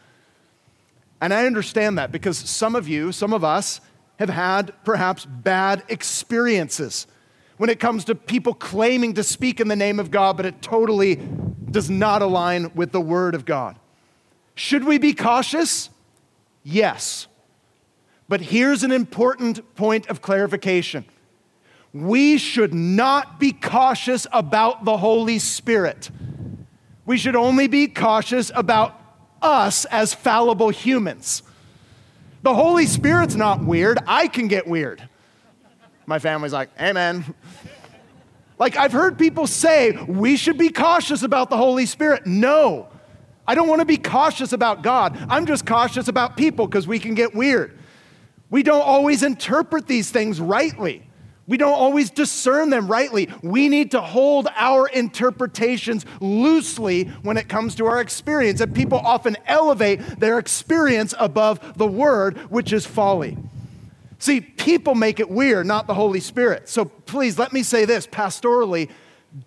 And 1.21 1.33
I 1.33 1.45
understand 1.45 1.97
that 1.97 2.11
because 2.11 2.37
some 2.37 2.75
of 2.75 2.87
you, 2.87 3.11
some 3.11 3.33
of 3.33 3.43
us, 3.43 3.81
have 4.19 4.29
had 4.29 4.73
perhaps 4.83 5.25
bad 5.25 5.83
experiences 5.89 7.07
when 7.57 7.69
it 7.69 7.79
comes 7.79 8.05
to 8.05 8.15
people 8.15 8.53
claiming 8.53 9.13
to 9.13 9.23
speak 9.23 9.59
in 9.59 9.67
the 9.67 9.75
name 9.75 9.99
of 9.99 10.11
God, 10.11 10.37
but 10.37 10.45
it 10.45 10.61
totally 10.61 11.15
does 11.71 11.89
not 11.89 12.21
align 12.21 12.71
with 12.75 12.91
the 12.91 13.01
Word 13.01 13.35
of 13.35 13.45
God. 13.45 13.77
Should 14.55 14.83
we 14.83 14.97
be 14.97 15.13
cautious? 15.13 15.89
Yes. 16.63 17.27
But 18.27 18.41
here's 18.41 18.83
an 18.83 18.91
important 18.91 19.75
point 19.75 20.07
of 20.07 20.21
clarification 20.21 21.05
we 21.93 22.37
should 22.37 22.73
not 22.73 23.39
be 23.39 23.53
cautious 23.53 24.27
about 24.33 24.83
the 24.83 24.97
Holy 24.97 25.39
Spirit. 25.39 26.09
We 27.05 27.17
should 27.17 27.37
only 27.37 27.67
be 27.67 27.87
cautious 27.87 28.51
about 28.53 28.99
us 29.45 29.85
as 29.85 30.13
fallible 30.13 30.69
humans. 30.69 31.43
The 32.41 32.53
Holy 32.53 32.85
Spirit's 32.85 33.35
not 33.35 33.63
weird. 33.63 33.99
I 34.07 34.27
can 34.27 34.47
get 34.47 34.67
weird. 34.67 35.07
My 36.05 36.19
family's 36.19 36.53
like, 36.53 36.69
Amen. 36.79 37.33
Like, 38.57 38.77
I've 38.77 38.93
heard 38.93 39.17
people 39.17 39.47
say 39.47 39.91
we 39.91 40.37
should 40.37 40.57
be 40.57 40.69
cautious 40.69 41.23
about 41.23 41.49
the 41.49 41.57
Holy 41.57 41.85
Spirit. 41.85 42.25
No, 42.25 42.87
I 43.47 43.53
don't 43.53 43.67
want 43.67 43.81
to 43.81 43.85
be 43.85 43.97
cautious 43.97 44.53
about 44.53 44.81
God. 44.81 45.17
I'm 45.29 45.45
just 45.45 45.65
cautious 45.65 46.07
about 46.07 46.37
people 46.37 46.65
because 46.65 46.87
we 46.87 46.99
can 46.99 47.15
get 47.15 47.35
weird. 47.35 47.77
We 48.49 48.63
don't 48.63 48.81
always 48.81 49.23
interpret 49.23 49.87
these 49.87 50.09
things 50.09 50.39
rightly. 50.39 51.05
We 51.47 51.57
don't 51.57 51.73
always 51.73 52.09
discern 52.09 52.71
them 52.71 52.87
rightly. 52.87 53.29
We 53.43 53.69
need 53.69 53.91
to 53.91 54.01
hold 54.01 54.47
our 54.55 54.87
interpretations 54.87 56.05
loosely 56.19 57.05
when 57.21 57.37
it 57.37 57.47
comes 57.47 57.75
to 57.75 57.85
our 57.85 58.01
experience. 58.01 58.61
And 58.61 58.73
people 58.73 58.97
often 58.97 59.37
elevate 59.45 59.99
their 60.19 60.39
experience 60.39 61.13
above 61.19 61.77
the 61.77 61.87
word, 61.87 62.37
which 62.49 62.73
is 62.73 62.85
folly. 62.85 63.37
See, 64.17 64.41
people 64.41 64.95
make 64.95 65.19
it 65.19 65.29
weird, 65.29 65.67
not 65.67 65.85
the 65.85 65.93
Holy 65.93 66.19
Spirit. 66.19 66.67
So 66.67 66.85
please 66.85 67.37
let 67.37 67.53
me 67.53 67.61
say 67.61 67.85
this 67.85 68.07
pastorally 68.07 68.89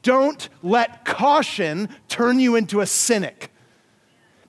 don't 0.02 0.48
let 0.62 1.04
caution 1.04 1.88
turn 2.08 2.38
you 2.38 2.56
into 2.56 2.80
a 2.80 2.86
cynic. 2.86 3.50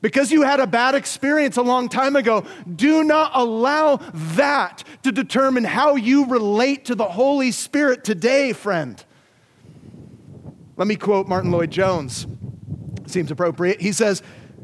Because 0.01 0.31
you 0.31 0.43
had 0.43 0.59
a 0.61 0.67
bad 0.67 0.95
experience 0.95 1.57
a 1.57 1.61
long 1.61 1.89
time 1.89 2.15
ago, 2.15 2.45
do 2.73 3.03
not 3.03 3.31
allow 3.33 3.97
that 4.13 4.83
to 5.03 5.11
determine 5.11 5.65
how 5.65 5.95
you 5.95 6.25
relate 6.27 6.85
to 6.85 6.95
the 6.95 7.05
Holy 7.05 7.51
Spirit 7.51 8.03
today, 8.05 8.53
friend. 8.53 9.03
Let 10.77 10.87
me 10.87 10.95
quote 10.95 11.27
Martyn 11.27 11.51
Lloyd-Jones. 11.51 12.27
Seems 13.07 13.29
appropriate. 13.29 13.81
He 13.81 13.91
says, 13.91 14.23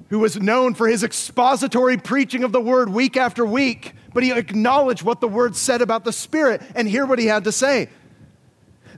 who 0.10 0.20
was 0.20 0.40
known 0.40 0.74
for 0.74 0.88
his 0.88 1.04
expository 1.04 1.98
preaching 1.98 2.46
of 2.46 2.54
the 2.54 2.62
word 2.62 2.90
week 2.90 3.18
after 3.18 3.46
week, 3.46 3.94
but 4.14 4.24
he 4.24 4.32
acknowledged 4.32 5.04
what 5.04 5.20
the 5.20 5.28
word 5.28 5.58
said 5.58 5.82
about 5.82 6.06
the 6.06 6.14
Spirit, 6.14 6.62
and 6.76 6.88
hear 6.88 7.06
what 7.06 7.20
he 7.20 7.26
had 7.26 7.44
to 7.44 7.52
say. 7.52 7.90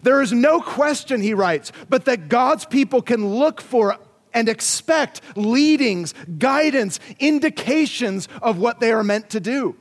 There 0.04 0.21
is 0.21 0.32
no 0.32 0.62
question, 0.62 1.21
he 1.21 1.34
writes, 1.34 1.71
but 1.89 2.06
that 2.06 2.30
God's 2.30 2.65
people 2.65 3.02
can 3.02 3.26
look 3.26 3.60
for 3.62 3.97
and 4.38 4.47
expect 4.47 5.21
leadings, 5.36 6.13
guidance, 6.38 7.00
indications 7.19 8.28
of 8.39 8.60
what 8.60 8.80
they 8.80 8.91
are 8.91 9.04
meant 9.04 9.32
to 9.32 9.39
do. 9.39 9.76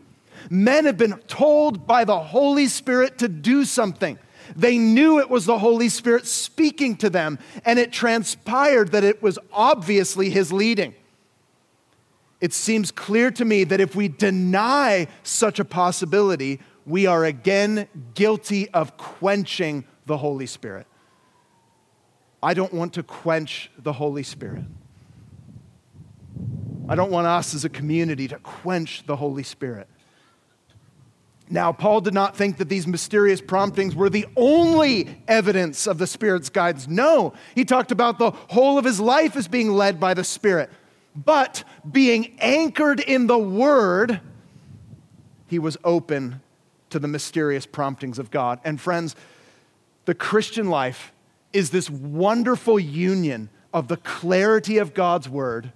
Men 0.49 0.87
have 0.87 0.97
been 0.97 1.19
told 1.29 1.87
by 1.87 2.05
the 2.05 2.19
Holy 2.19 2.67
Spirit 2.67 3.19
to 3.19 3.29
do 3.29 3.67
something. 3.67 4.19
They 4.57 4.79
knew 4.79 5.19
it 5.19 5.29
was 5.29 5.45
the 5.45 5.59
Holy 5.59 5.91
Spirit 5.91 6.27
speaking 6.27 6.97
to 6.99 7.11
them, 7.11 7.39
and 7.67 7.79
it 7.79 7.93
transpired 7.93 8.93
that 8.93 9.05
it 9.05 9.23
was 9.23 9.39
obviously 9.53 10.31
His 10.31 10.51
leading. 10.51 10.95
It 12.41 12.55
seems 12.55 12.91
clear 12.91 13.31
to 13.33 13.45
me 13.45 13.65
that 13.65 13.81
if 13.81 13.95
we 13.95 14.09
deny 14.09 15.09
such 15.23 15.59
a 15.59 15.67
possibility, 15.67 16.61
we 16.87 17.05
are 17.05 17.27
again 17.27 17.89
guilty 18.15 18.71
of 18.71 18.97
quenching 18.97 19.85
the 20.07 20.17
Holy 20.17 20.47
Spirit. 20.47 20.87
I 22.47 22.55
don't 22.55 22.73
want 22.73 22.93
to 22.93 23.03
quench 23.03 23.73
the 23.77 23.93
Holy 23.93 24.23
Spirit. 24.23 24.63
I 26.89 26.95
don't 26.95 27.11
want 27.11 27.27
us 27.27 27.55
as 27.55 27.65
a 27.65 27.69
community 27.69 28.29
to 28.29 28.39
quench 28.39 29.05
the 29.05 29.17
Holy 29.17 29.43
Spirit. 29.43 29.89
Now, 31.51 31.73
Paul 31.73 32.03
did 32.03 32.15
not 32.15 32.37
think 32.37 32.59
that 32.59 32.69
these 32.69 32.87
mysterious 32.87 33.41
promptings 33.41 33.97
were 33.97 34.09
the 34.09 34.27
only 34.37 35.09
evidence 35.27 35.89
of 35.89 35.99
the 35.99 36.07
Spirit's 36.07 36.49
guidance. 36.49 36.87
No, 36.87 37.33
he 37.57 37.65
talked 37.65 37.91
about 37.91 38.21
the 38.21 38.31
whole 38.31 38.79
of 38.79 38.85
his 38.85 39.01
life 39.01 39.35
as 39.35 39.49
being 39.49 39.73
led 39.73 39.99
by 39.99 40.15
the 40.15 40.23
Spirit. 40.23 40.71
But 41.17 41.65
being 41.91 42.37
anchored 42.39 43.01
in 43.01 43.27
the 43.27 43.39
Word, 43.39 44.21
he 45.49 45.59
was 45.59 45.77
open 45.83 46.41
to 46.91 47.01
the 47.01 47.09
mysterious 47.09 47.67
promptings 47.67 48.21
of 48.21 48.31
God. 48.31 48.61
And 48.63 48.81
friends, 48.81 49.17
the 50.05 50.15
Christian 50.15 50.71
life 50.71 51.11
is 51.53 51.71
this 51.71 51.89
wonderful 51.89 52.79
union 52.79 53.49
of 53.73 53.89
the 53.89 53.97
clarity 53.99 54.79
of 54.79 54.95
God's 54.95 55.29
word 55.29 55.73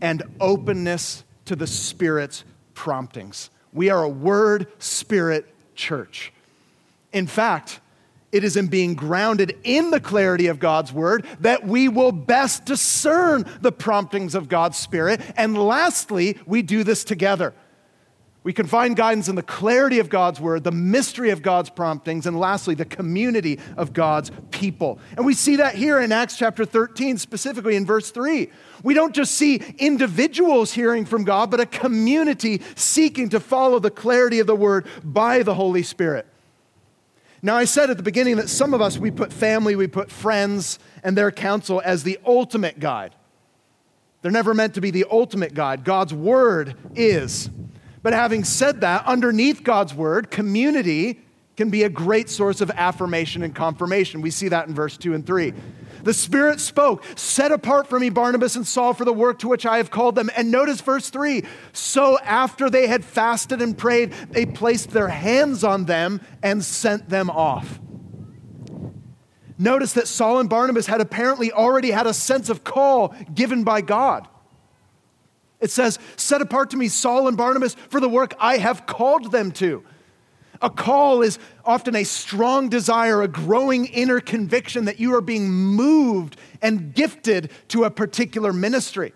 and 0.00 0.22
openness 0.40 1.24
to 1.46 1.56
the 1.56 1.66
Spirit's 1.66 2.44
promptings. 2.74 3.50
We 3.72 3.90
are 3.90 4.02
a 4.02 4.08
word 4.08 4.66
spirit 4.78 5.46
church. 5.74 6.32
In 7.12 7.26
fact, 7.26 7.80
it 8.30 8.44
is 8.44 8.56
in 8.56 8.66
being 8.66 8.94
grounded 8.94 9.56
in 9.64 9.90
the 9.90 10.00
clarity 10.00 10.48
of 10.48 10.58
God's 10.58 10.92
word 10.92 11.26
that 11.40 11.66
we 11.66 11.88
will 11.88 12.12
best 12.12 12.66
discern 12.66 13.46
the 13.62 13.72
promptings 13.72 14.34
of 14.34 14.48
God's 14.48 14.76
Spirit. 14.76 15.20
And 15.36 15.56
lastly, 15.56 16.38
we 16.46 16.62
do 16.62 16.84
this 16.84 17.04
together. 17.04 17.54
We 18.48 18.54
can 18.54 18.66
find 18.66 18.96
guidance 18.96 19.28
in 19.28 19.34
the 19.34 19.42
clarity 19.42 19.98
of 19.98 20.08
God's 20.08 20.40
word, 20.40 20.64
the 20.64 20.72
mystery 20.72 21.28
of 21.28 21.42
God's 21.42 21.68
promptings, 21.68 22.24
and 22.24 22.40
lastly, 22.40 22.74
the 22.74 22.86
community 22.86 23.60
of 23.76 23.92
God's 23.92 24.30
people. 24.50 24.98
And 25.18 25.26
we 25.26 25.34
see 25.34 25.56
that 25.56 25.74
here 25.74 26.00
in 26.00 26.12
Acts 26.12 26.38
chapter 26.38 26.64
13, 26.64 27.18
specifically 27.18 27.76
in 27.76 27.84
verse 27.84 28.10
3. 28.10 28.48
We 28.82 28.94
don't 28.94 29.14
just 29.14 29.32
see 29.32 29.56
individuals 29.76 30.72
hearing 30.72 31.04
from 31.04 31.24
God, 31.24 31.50
but 31.50 31.60
a 31.60 31.66
community 31.66 32.62
seeking 32.74 33.28
to 33.28 33.38
follow 33.38 33.80
the 33.80 33.90
clarity 33.90 34.38
of 34.38 34.46
the 34.46 34.56
word 34.56 34.86
by 35.04 35.42
the 35.42 35.52
Holy 35.52 35.82
Spirit. 35.82 36.24
Now, 37.42 37.54
I 37.54 37.66
said 37.66 37.90
at 37.90 37.98
the 37.98 38.02
beginning 38.02 38.36
that 38.36 38.48
some 38.48 38.72
of 38.72 38.80
us, 38.80 38.96
we 38.96 39.10
put 39.10 39.30
family, 39.30 39.76
we 39.76 39.88
put 39.88 40.10
friends 40.10 40.78
and 41.04 41.18
their 41.18 41.30
counsel 41.30 41.82
as 41.84 42.02
the 42.02 42.18
ultimate 42.24 42.80
guide. 42.80 43.14
They're 44.22 44.32
never 44.32 44.54
meant 44.54 44.72
to 44.76 44.80
be 44.80 44.90
the 44.90 45.04
ultimate 45.10 45.52
guide. 45.52 45.84
God's 45.84 46.14
word 46.14 46.76
is. 46.94 47.50
But 48.02 48.12
having 48.12 48.44
said 48.44 48.80
that, 48.82 49.06
underneath 49.06 49.64
God's 49.64 49.94
word, 49.94 50.30
community 50.30 51.20
can 51.56 51.70
be 51.70 51.82
a 51.82 51.88
great 51.88 52.30
source 52.30 52.60
of 52.60 52.70
affirmation 52.70 53.42
and 53.42 53.54
confirmation. 53.54 54.20
We 54.20 54.30
see 54.30 54.48
that 54.48 54.68
in 54.68 54.74
verse 54.74 54.96
2 54.96 55.14
and 55.14 55.26
3. 55.26 55.52
The 56.04 56.14
Spirit 56.14 56.60
spoke, 56.60 57.02
Set 57.16 57.50
apart 57.50 57.88
for 57.88 57.98
me 57.98 58.10
Barnabas 58.10 58.54
and 58.54 58.64
Saul 58.64 58.94
for 58.94 59.04
the 59.04 59.12
work 59.12 59.40
to 59.40 59.48
which 59.48 59.66
I 59.66 59.78
have 59.78 59.90
called 59.90 60.14
them. 60.14 60.30
And 60.36 60.52
notice 60.52 60.80
verse 60.80 61.10
3 61.10 61.42
So 61.72 62.18
after 62.20 62.70
they 62.70 62.86
had 62.86 63.04
fasted 63.04 63.60
and 63.60 63.76
prayed, 63.76 64.12
they 64.30 64.46
placed 64.46 64.90
their 64.90 65.08
hands 65.08 65.64
on 65.64 65.86
them 65.86 66.20
and 66.44 66.64
sent 66.64 67.08
them 67.08 67.28
off. 67.28 67.80
Notice 69.58 69.94
that 69.94 70.06
Saul 70.06 70.38
and 70.38 70.48
Barnabas 70.48 70.86
had 70.86 71.00
apparently 71.00 71.50
already 71.50 71.90
had 71.90 72.06
a 72.06 72.14
sense 72.14 72.48
of 72.48 72.62
call 72.62 73.14
given 73.34 73.64
by 73.64 73.80
God. 73.80 74.28
It 75.60 75.70
says, 75.70 75.98
Set 76.16 76.40
apart 76.40 76.70
to 76.70 76.76
me 76.76 76.88
Saul 76.88 77.28
and 77.28 77.36
Barnabas 77.36 77.74
for 77.74 78.00
the 78.00 78.08
work 78.08 78.34
I 78.38 78.58
have 78.58 78.86
called 78.86 79.32
them 79.32 79.50
to. 79.52 79.82
A 80.60 80.70
call 80.70 81.22
is 81.22 81.38
often 81.64 81.94
a 81.94 82.04
strong 82.04 82.68
desire, 82.68 83.22
a 83.22 83.28
growing 83.28 83.86
inner 83.86 84.20
conviction 84.20 84.86
that 84.86 84.98
you 84.98 85.14
are 85.14 85.20
being 85.20 85.48
moved 85.48 86.36
and 86.60 86.92
gifted 86.94 87.50
to 87.68 87.84
a 87.84 87.90
particular 87.90 88.52
ministry. 88.52 89.12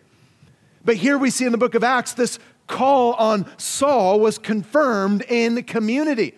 But 0.85 0.96
here 0.96 1.18
we 1.18 1.31
see 1.31 1.44
in 1.44 1.52
the 1.52 1.59
book 1.59 1.74
of 1.74 1.83
Acts, 1.83 2.12
this 2.12 2.38
call 2.68 3.14
on 3.14 3.46
Saul 3.59 4.20
was 4.20 4.38
confirmed 4.38 5.22
in 5.28 5.62
community. 5.64 6.35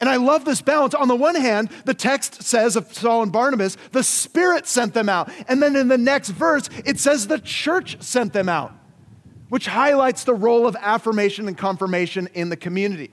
And 0.00 0.08
I 0.08 0.16
love 0.16 0.44
this 0.44 0.60
balance. 0.60 0.94
On 0.94 1.08
the 1.08 1.16
one 1.16 1.34
hand, 1.34 1.70
the 1.84 1.94
text 1.94 2.42
says 2.42 2.76
of 2.76 2.92
Saul 2.92 3.22
and 3.22 3.32
Barnabas, 3.32 3.76
the 3.92 4.02
Spirit 4.02 4.66
sent 4.66 4.92
them 4.92 5.08
out. 5.08 5.30
And 5.48 5.62
then 5.62 5.76
in 5.76 5.88
the 5.88 5.98
next 5.98 6.30
verse, 6.30 6.68
it 6.84 6.98
says 6.98 7.26
the 7.26 7.38
church 7.38 8.02
sent 8.02 8.32
them 8.32 8.48
out 8.48 8.74
which 9.54 9.68
highlights 9.68 10.24
the 10.24 10.34
role 10.34 10.66
of 10.66 10.74
affirmation 10.80 11.46
and 11.46 11.56
confirmation 11.56 12.28
in 12.34 12.48
the 12.48 12.56
community. 12.56 13.12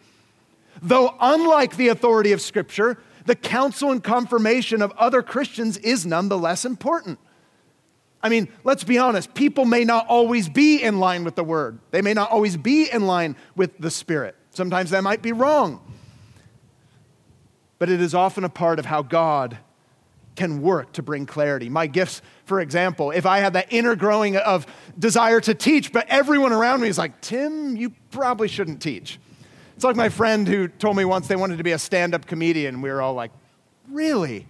Though, 0.81 1.13
unlike 1.21 1.77
the 1.77 1.89
authority 1.89 2.31
of 2.31 2.41
Scripture, 2.41 2.97
the 3.27 3.35
counsel 3.35 3.91
and 3.91 4.03
confirmation 4.03 4.81
of 4.81 4.91
other 4.93 5.21
Christians 5.21 5.77
is 5.77 6.03
nonetheless 6.03 6.65
important. 6.65 7.19
I 8.23 8.29
mean, 8.29 8.47
let's 8.63 8.83
be 8.83 8.97
honest, 8.97 9.35
people 9.35 9.65
may 9.65 9.83
not 9.83 10.07
always 10.07 10.49
be 10.49 10.81
in 10.81 10.99
line 10.99 11.23
with 11.25 11.35
the 11.35 11.43
Word, 11.43 11.77
they 11.91 12.01
may 12.01 12.15
not 12.15 12.31
always 12.31 12.57
be 12.57 12.89
in 12.91 13.05
line 13.05 13.35
with 13.55 13.77
the 13.77 13.91
Spirit. 13.91 14.35
Sometimes 14.49 14.89
that 14.89 15.03
might 15.03 15.21
be 15.21 15.33
wrong. 15.33 15.79
But 17.77 17.87
it 17.91 18.01
is 18.01 18.15
often 18.15 18.45
a 18.45 18.49
part 18.49 18.79
of 18.79 18.87
how 18.87 19.03
God 19.03 19.59
can 20.35 20.63
work 20.63 20.93
to 20.93 21.03
bring 21.03 21.27
clarity. 21.27 21.69
My 21.69 21.85
gifts, 21.85 22.23
for 22.51 22.59
example, 22.59 23.11
if 23.11 23.25
I 23.25 23.39
had 23.39 23.53
that 23.53 23.67
inner 23.69 23.95
growing 23.95 24.35
of 24.35 24.67
desire 24.99 25.39
to 25.39 25.53
teach, 25.55 25.93
but 25.93 26.05
everyone 26.09 26.51
around 26.51 26.81
me 26.81 26.89
is 26.89 26.97
like, 26.97 27.21
Tim, 27.21 27.77
you 27.77 27.91
probably 28.11 28.49
shouldn't 28.49 28.81
teach. 28.81 29.19
It's 29.73 29.85
like 29.85 29.95
my 29.95 30.09
friend 30.09 30.45
who 30.45 30.67
told 30.67 30.97
me 30.97 31.05
once 31.05 31.29
they 31.29 31.37
wanted 31.37 31.59
to 31.59 31.63
be 31.63 31.71
a 31.71 31.79
stand 31.79 32.13
up 32.13 32.25
comedian. 32.25 32.81
We 32.81 32.89
were 32.89 33.01
all 33.01 33.13
like, 33.13 33.31
really? 33.89 34.47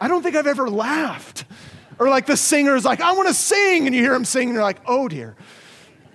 I 0.00 0.06
don't 0.06 0.22
think 0.22 0.36
I've 0.36 0.46
ever 0.46 0.70
laughed. 0.70 1.44
Or 1.98 2.08
like 2.08 2.26
the 2.26 2.36
singer's 2.36 2.84
like, 2.84 3.00
I 3.00 3.10
want 3.14 3.26
to 3.26 3.34
sing. 3.34 3.86
And 3.86 3.96
you 3.96 4.00
hear 4.00 4.14
him 4.14 4.24
sing, 4.24 4.50
and 4.50 4.54
you're 4.54 4.62
like, 4.62 4.82
oh 4.86 5.08
dear. 5.08 5.34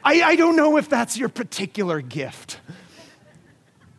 I, 0.02 0.22
I 0.22 0.36
don't 0.38 0.56
know 0.56 0.78
if 0.78 0.88
that's 0.88 1.18
your 1.18 1.28
particular 1.28 2.00
gift 2.00 2.62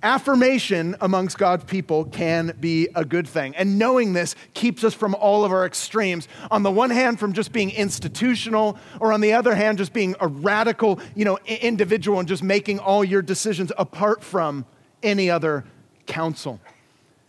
affirmation 0.03 0.97
amongst 1.01 1.39
God's 1.39 1.65
people 1.65 2.05
can 2.05 2.57
be 2.61 2.89
a 2.95 3.05
good 3.05 3.29
thing. 3.29 3.55
And 3.57 3.79
knowing 3.79 4.13
this 4.13 4.35
keeps 4.55 4.85
us 4.85 4.95
from 4.95 5.15
all 5.15 5.45
of 5.45 5.53
our 5.53 5.67
extremes. 5.67 6.29
On 6.51 6.63
the 6.63 6.71
one 6.71 6.91
hand, 6.91 7.21
from 7.21 7.33
just 7.33 7.53
being 7.53 7.71
institutional, 7.71 8.79
or 9.01 9.13
on 9.13 9.21
the 9.21 9.33
other 9.33 9.55
hand, 9.55 9.79
just 9.79 9.93
being 9.93 10.15
a 10.21 10.29
radical, 10.29 11.01
you 11.15 11.25
know, 11.25 11.39
individual 11.47 12.19
and 12.19 12.29
just 12.29 12.43
making 12.43 12.79
all 12.79 13.05
your 13.05 13.23
decisions 13.23 13.73
apart 13.77 14.23
from 14.23 14.65
any 15.03 15.31
other 15.31 15.65
counsel. 16.07 16.61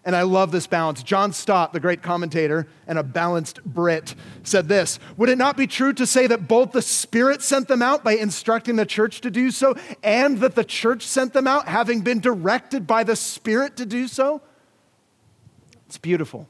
And 0.03 0.15
I 0.15 0.23
love 0.23 0.51
this 0.51 0.65
balance. 0.65 1.03
John 1.03 1.31
Stott, 1.31 1.73
the 1.73 1.79
great 1.79 2.01
commentator 2.01 2.67
and 2.87 2.97
a 2.97 3.03
balanced 3.03 3.63
Brit, 3.63 4.15
said 4.43 4.67
this 4.67 4.99
Would 5.17 5.29
it 5.29 5.37
not 5.37 5.57
be 5.57 5.67
true 5.67 5.93
to 5.93 6.07
say 6.07 6.25
that 6.27 6.47
both 6.47 6.71
the 6.71 6.81
Spirit 6.81 7.41
sent 7.43 7.67
them 7.67 7.83
out 7.83 8.03
by 8.03 8.13
instructing 8.13 8.77
the 8.77 8.85
church 8.85 9.21
to 9.21 9.29
do 9.29 9.51
so, 9.51 9.75
and 10.01 10.39
that 10.39 10.55
the 10.55 10.63
church 10.63 11.05
sent 11.05 11.33
them 11.33 11.47
out 11.47 11.67
having 11.67 12.01
been 12.01 12.19
directed 12.19 12.87
by 12.87 13.03
the 13.03 13.15
Spirit 13.15 13.77
to 13.77 13.85
do 13.85 14.07
so? 14.07 14.41
It's 15.85 15.99
beautiful. 15.99 16.47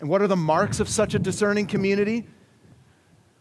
And 0.00 0.08
what 0.08 0.22
are 0.22 0.26
the 0.26 0.36
marks 0.36 0.80
of 0.80 0.88
such 0.88 1.14
a 1.14 1.18
discerning 1.18 1.66
community? 1.66 2.26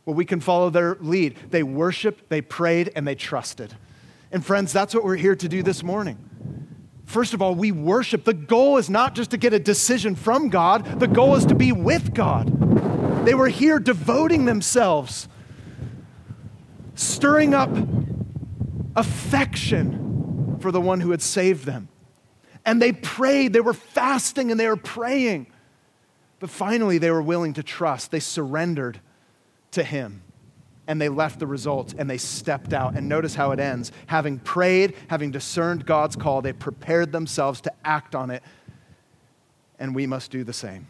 Well, 0.06 0.14
we 0.14 0.26
can 0.26 0.42
follow 0.42 0.70
their 0.70 0.96
lead. 1.00 1.38
They 1.50 1.64
worshiped, 1.64 2.30
they 2.30 2.42
prayed, 2.42 2.92
and 2.96 3.08
they 3.08 3.16
trusted. 3.16 3.74
And 4.32 4.46
friends, 4.46 4.72
that's 4.74 4.94
what 4.94 5.04
we're 5.04 5.16
here 5.16 5.36
to 5.36 5.50
do 5.50 5.64
this 5.64 5.82
morning. 5.82 6.18
First 7.10 7.34
of 7.34 7.41
all, 7.41 7.56
we 7.56 7.72
worship. 7.72 8.24
The 8.24 8.36
goal 8.36 8.78
is 8.78 8.88
not 8.88 9.15
just 9.15 9.32
to 9.32 9.38
get 9.38 9.52
a 9.52 9.58
decision 9.58 10.13
from 10.13 10.50
God, 10.50 11.00
the 11.00 11.08
goal 11.08 11.36
is 11.36 11.43
to 11.48 11.56
be 11.56 11.72
with 11.72 12.13
God. 12.13 13.26
They 13.26 13.34
were 13.34 13.48
here 13.48 13.80
devoting 13.80 14.45
themselves, 14.45 15.28
stirring 16.93 17.56
up 17.56 17.72
affection 18.95 20.60
for 20.62 20.72
the 20.72 20.80
one 20.80 21.02
who 21.02 21.10
had 21.10 21.24
saved 21.24 21.65
them. 21.65 21.89
And 22.63 22.80
they 22.80 22.91
prayed, 22.91 23.54
they 23.54 23.60
were 23.60 23.74
fasting 23.74 24.52
and 24.52 24.60
they 24.60 24.67
were 24.67 24.78
praying. 24.78 25.48
But 26.38 26.52
finally, 26.52 27.00
they 27.00 27.10
were 27.10 27.24
willing 27.24 27.54
to 27.54 27.63
trust. 27.63 28.12
They 28.12 28.19
surrendered 28.19 29.02
to 29.72 29.82
Him 29.82 30.22
and 30.89 30.99
they 30.99 31.08
left 31.08 31.38
the 31.38 31.45
results 31.45 31.93
and 31.95 32.10
they 32.10 32.17
stepped 32.17 32.73
out. 32.73 32.95
And 32.95 33.08
notice 33.08 33.36
how 33.36 33.52
it 33.52 33.60
ends. 33.60 33.91
Having 34.08 34.39
prayed, 34.39 34.95
having 35.08 35.30
discerned 35.30 35.86
God's 35.86 36.15
call, 36.15 36.41
they 36.41 36.52
prepared 36.52 37.12
themselves 37.12 37.62
to 37.62 37.71
act 37.86 38.15
on 38.15 38.32
it, 38.32 38.41
and 39.78 39.93
we 39.93 40.08
must 40.08 40.32
do 40.32 40.43
the 40.43 40.52
same. 40.52 40.88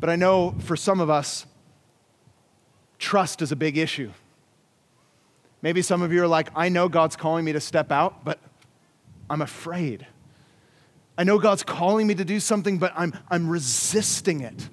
But 0.00 0.10
I 0.10 0.16
know 0.16 0.50
for 0.58 0.76
some 0.76 0.98
of 0.98 1.08
us, 1.08 1.46
trust 2.98 3.40
is 3.40 3.52
a 3.52 3.56
big 3.56 3.78
issue. 3.78 4.10
Maybe 5.62 5.80
some 5.80 6.02
of 6.02 6.12
you 6.12 6.24
are 6.24 6.28
like, 6.28 6.48
I 6.56 6.68
know 6.68 6.88
God's 6.88 7.14
calling 7.14 7.44
me 7.44 7.52
to 7.52 7.60
step 7.60 7.92
out, 7.92 8.24
but 8.24 8.40
I'm 9.30 9.42
afraid. 9.42 10.08
I 11.16 11.22
know 11.22 11.38
God's 11.38 11.62
calling 11.62 12.08
me 12.08 12.16
to 12.16 12.24
do 12.24 12.40
something, 12.40 12.78
but 12.78 12.92
I'm, 12.96 13.16
I'm 13.30 13.48
resisting 13.48 14.40
it. 14.40 14.68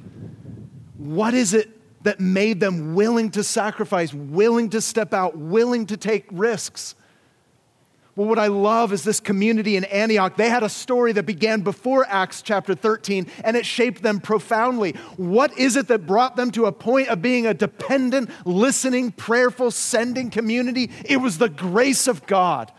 What 0.97 1.36
is 1.36 1.53
it 1.53 1.69
that 2.04 2.20
made 2.20 2.60
them 2.60 2.96
willing 2.96 3.32
to 3.32 3.44
sacrifice, 3.44 4.13
willing 4.13 4.70
to 4.70 4.82
step 4.82 5.13
out, 5.13 5.38
willing 5.38 5.86
to 5.88 5.98
take 5.98 6.26
risks. 6.32 6.96
Well, 8.16 8.28
what 8.28 8.38
I 8.38 8.48
love 8.48 8.94
is 8.94 9.04
this 9.04 9.20
community 9.20 9.76
in 9.76 9.86
Antioch. 9.86 10.38
They 10.38 10.50
had 10.50 10.62
a 10.62 10.70
story 10.70 11.13
that 11.13 11.26
began 11.26 11.62
before 11.62 12.06
Acts 12.08 12.44
chapter 12.44 12.76
13, 12.76 13.26
and 13.44 13.58
it 13.58 13.66
shaped 13.66 14.04
them 14.04 14.20
profoundly. 14.20 14.92
What 15.18 15.58
is 15.58 15.76
it 15.76 15.88
that 15.88 16.06
brought 16.06 16.36
them 16.36 16.52
to 16.52 16.68
a 16.68 16.72
point 16.72 17.08
of 17.08 17.24
being 17.24 17.48
a 17.48 17.56
dependent, 17.56 18.30
listening, 18.46 19.13
prayerful, 19.13 19.72
sending 19.72 20.30
community? 20.30 20.92
It 21.06 21.18
was 21.18 21.39
the 21.39 21.50
grace 21.50 22.08
of 22.08 22.24
God. 22.28 22.72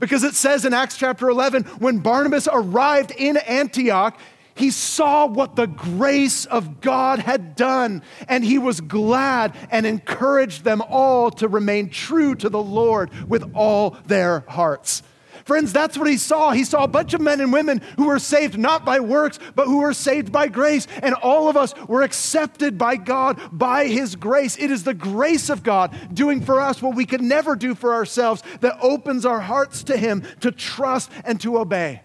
Because 0.00 0.24
it 0.24 0.34
says 0.34 0.64
in 0.64 0.72
Acts 0.72 0.96
chapter 0.96 1.28
11, 1.28 1.64
when 1.80 1.98
Barnabas 1.98 2.48
arrived 2.50 3.10
in 3.10 3.36
Antioch, 3.36 4.18
he 4.58 4.70
saw 4.70 5.26
what 5.26 5.56
the 5.56 5.66
grace 5.66 6.44
of 6.44 6.80
God 6.80 7.20
had 7.20 7.54
done, 7.56 8.02
and 8.26 8.44
he 8.44 8.58
was 8.58 8.80
glad 8.80 9.54
and 9.70 9.86
encouraged 9.86 10.64
them 10.64 10.82
all 10.82 11.30
to 11.32 11.48
remain 11.48 11.90
true 11.90 12.34
to 12.34 12.48
the 12.48 12.62
Lord 12.62 13.10
with 13.28 13.54
all 13.54 13.96
their 14.06 14.40
hearts. 14.48 15.02
Friends, 15.44 15.72
that's 15.72 15.96
what 15.96 16.10
he 16.10 16.18
saw. 16.18 16.50
He 16.50 16.64
saw 16.64 16.84
a 16.84 16.88
bunch 16.88 17.14
of 17.14 17.22
men 17.22 17.40
and 17.40 17.50
women 17.50 17.80
who 17.96 18.08
were 18.08 18.18
saved 18.18 18.58
not 18.58 18.84
by 18.84 19.00
works, 19.00 19.38
but 19.54 19.66
who 19.66 19.78
were 19.78 19.94
saved 19.94 20.30
by 20.30 20.48
grace. 20.48 20.86
And 21.02 21.14
all 21.14 21.48
of 21.48 21.56
us 21.56 21.74
were 21.86 22.02
accepted 22.02 22.76
by 22.76 22.96
God 22.96 23.40
by 23.50 23.86
his 23.86 24.14
grace. 24.14 24.58
It 24.58 24.70
is 24.70 24.84
the 24.84 24.92
grace 24.92 25.48
of 25.48 25.62
God 25.62 25.96
doing 26.12 26.42
for 26.42 26.60
us 26.60 26.82
what 26.82 26.96
we 26.96 27.06
could 27.06 27.22
never 27.22 27.56
do 27.56 27.74
for 27.74 27.94
ourselves 27.94 28.42
that 28.60 28.76
opens 28.82 29.24
our 29.24 29.40
hearts 29.40 29.84
to 29.84 29.96
him 29.96 30.22
to 30.40 30.52
trust 30.52 31.10
and 31.24 31.40
to 31.40 31.58
obey. 31.58 32.02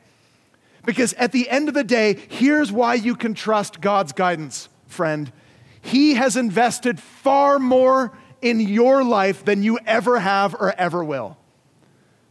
Because 0.86 1.13
at 1.13 1.32
the 1.32 1.50
end 1.50 1.67
of 1.67 1.74
the 1.74 1.84
day, 1.84 2.17
here's 2.30 2.72
why 2.72 2.96
you 2.96 3.15
can 3.15 3.34
trust 3.34 3.82
God's 3.82 4.12
guidance, 4.12 4.69
friend. 4.88 5.32
He 5.82 6.15
has 6.15 6.36
invested 6.38 7.00
far 7.00 7.60
more 7.60 8.17
in 8.41 8.60
your 8.60 9.04
life 9.04 9.46
than 9.46 9.63
you 9.63 9.80
ever 9.86 10.19
have 10.19 10.54
or 10.54 10.74
ever 10.78 11.04
will. 11.04 11.38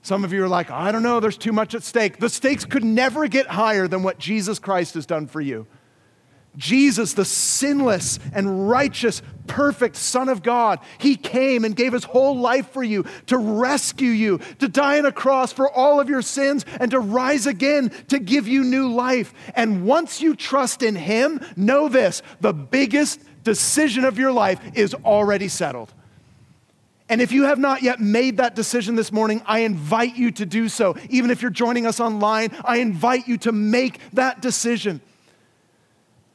Some 0.02 0.24
of 0.24 0.32
you 0.32 0.42
are 0.44 0.48
like, 0.48 0.70
I 0.70 0.90
don't 0.90 1.02
know, 1.02 1.20
there's 1.20 1.38
too 1.38 1.52
much 1.52 1.74
at 1.74 1.82
stake. 1.82 2.18
The 2.18 2.28
stakes 2.28 2.64
could 2.64 2.84
never 2.84 3.28
get 3.28 3.46
higher 3.46 3.86
than 3.86 4.02
what 4.02 4.18
Jesus 4.18 4.58
Christ 4.58 4.94
has 4.94 5.06
done 5.06 5.26
for 5.28 5.40
you. 5.40 5.66
Jesus, 6.56 7.14
the 7.14 7.24
sinless 7.24 8.18
and 8.34 8.68
righteous, 8.68 9.22
perfect 9.46 9.96
Son 9.96 10.28
of 10.28 10.42
God, 10.42 10.80
He 10.98 11.16
came 11.16 11.64
and 11.64 11.74
gave 11.74 11.92
His 11.92 12.04
whole 12.04 12.38
life 12.38 12.70
for 12.70 12.82
you 12.82 13.04
to 13.26 13.38
rescue 13.38 14.10
you, 14.10 14.38
to 14.58 14.68
die 14.68 14.98
on 14.98 15.06
a 15.06 15.12
cross 15.12 15.52
for 15.52 15.70
all 15.70 15.98
of 15.98 16.10
your 16.10 16.22
sins, 16.22 16.64
and 16.78 16.90
to 16.90 17.00
rise 17.00 17.46
again 17.46 17.90
to 18.08 18.18
give 18.18 18.46
you 18.46 18.64
new 18.64 18.92
life. 18.92 19.32
And 19.54 19.86
once 19.86 20.20
you 20.20 20.36
trust 20.36 20.82
in 20.82 20.94
Him, 20.94 21.40
know 21.56 21.88
this 21.88 22.22
the 22.40 22.52
biggest 22.52 23.20
decision 23.44 24.04
of 24.04 24.18
your 24.18 24.32
life 24.32 24.60
is 24.74 24.94
already 24.94 25.48
settled. 25.48 25.92
And 27.08 27.20
if 27.20 27.32
you 27.32 27.44
have 27.44 27.58
not 27.58 27.82
yet 27.82 28.00
made 28.00 28.38
that 28.38 28.54
decision 28.54 28.94
this 28.94 29.12
morning, 29.12 29.42
I 29.44 29.60
invite 29.60 30.16
you 30.16 30.30
to 30.32 30.46
do 30.46 30.68
so. 30.68 30.96
Even 31.10 31.30
if 31.30 31.42
you're 31.42 31.50
joining 31.50 31.84
us 31.84 32.00
online, 32.00 32.50
I 32.64 32.78
invite 32.78 33.28
you 33.28 33.36
to 33.38 33.52
make 33.52 33.98
that 34.14 34.40
decision. 34.40 35.00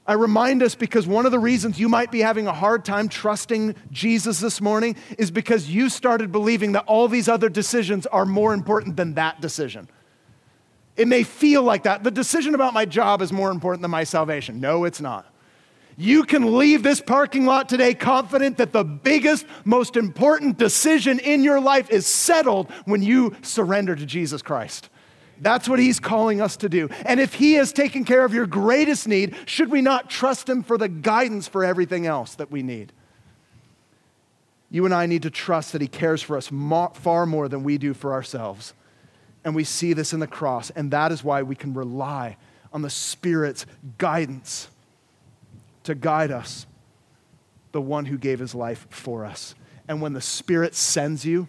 I 0.08 0.14
remind 0.14 0.64
us 0.64 0.74
because 0.74 1.06
one 1.06 1.26
of 1.26 1.34
the 1.34 1.40
reasons 1.40 1.78
you 1.78 1.90
might 1.90 2.12
be 2.12 2.22
having 2.22 2.48
a 2.48 2.54
hard 2.54 2.86
time 2.86 3.10
trusting 3.10 3.76
Jesus 3.92 4.40
this 4.40 4.62
morning 4.62 4.96
is 5.18 5.32
because 5.32 5.70
you 5.70 5.90
started 5.90 6.32
believing 6.32 6.72
that 6.72 6.86
all 6.88 7.10
these 7.10 7.28
other 7.28 7.50
decisions 7.50 8.08
are 8.08 8.26
more 8.26 8.54
important 8.54 8.96
than 8.96 9.16
that 9.16 9.42
decision. 9.42 9.90
It 10.96 11.10
may 11.10 11.24
feel 11.24 11.62
like 11.62 11.84
that. 11.84 12.06
The 12.06 12.12
decision 12.12 12.56
about 12.56 12.74
my 12.74 12.86
job 12.86 13.22
is 13.22 13.34
more 13.34 13.52
important 13.52 13.82
than 13.82 13.92
my 13.92 14.06
salvation. 14.06 14.62
No, 14.62 14.86
it's 14.86 15.02
not. 15.02 15.32
You 15.98 16.24
can 16.24 16.58
leave 16.58 16.84
this 16.84 17.02
parking 17.02 17.46
lot 17.46 17.68
today 17.68 17.94
confident 17.94 18.58
that 18.58 18.72
the 18.72 18.84
biggest, 18.84 19.46
most 19.66 19.98
important 19.98 20.58
decision 20.58 21.20
in 21.20 21.44
your 21.44 21.60
life 21.60 21.90
is 21.90 22.08
settled 22.08 22.72
when 22.86 23.02
you 23.02 23.36
surrender 23.42 23.96
to 23.96 24.06
Jesus 24.06 24.42
Christ. 24.42 24.90
That's 25.40 25.70
what 25.70 25.80
he's 25.80 26.00
calling 26.00 26.42
us 26.42 26.58
to 26.58 26.70
do. 26.70 26.90
And 27.06 27.20
if 27.20 27.36
he 27.36 27.54
has 27.54 27.72
taken 27.72 28.06
care 28.06 28.26
of 28.26 28.34
your 28.34 28.48
greatest 28.48 29.08
need, 29.08 29.36
should 29.46 29.70
we 29.70 29.82
not 29.82 30.10
trust 30.10 30.50
him 30.50 30.64
for 30.64 30.78
the 30.78 30.88
guidance 30.88 31.48
for 31.48 31.64
everything 31.64 32.06
else 32.06 32.36
that 32.36 32.52
we 32.52 32.64
need? 32.64 32.92
You 34.70 34.86
and 34.86 34.94
I 34.94 35.06
need 35.06 35.24
to 35.24 35.30
trust 35.30 35.72
that 35.74 35.82
he 35.82 35.88
cares 35.88 36.22
for 36.22 36.38
us 36.38 36.50
far 36.96 37.26
more 37.26 37.48
than 37.48 37.64
we 37.64 37.78
do 37.78 37.94
for 37.94 38.14
ourselves. 38.14 38.74
And 39.44 39.56
we 39.56 39.64
see 39.64 39.94
this 39.94 40.12
in 40.12 40.20
the 40.20 40.28
cross, 40.28 40.72
and 40.72 40.92
that 40.92 41.12
is 41.12 41.24
why 41.24 41.42
we 41.44 41.56
can 41.56 41.74
rely 41.74 42.36
on 42.74 42.82
the 42.82 42.90
Spirit's 42.90 43.66
guidance 43.98 44.70
to 45.84 45.96
guide 45.96 46.32
us, 46.32 46.66
the 47.72 47.80
one 47.80 48.06
who 48.06 48.18
gave 48.18 48.40
his 48.40 48.54
life 48.54 48.88
for 48.90 49.24
us. 49.24 49.56
And 49.88 50.02
when 50.02 50.12
the 50.12 50.22
Spirit 50.22 50.76
sends 50.76 51.26
you, 51.26 51.48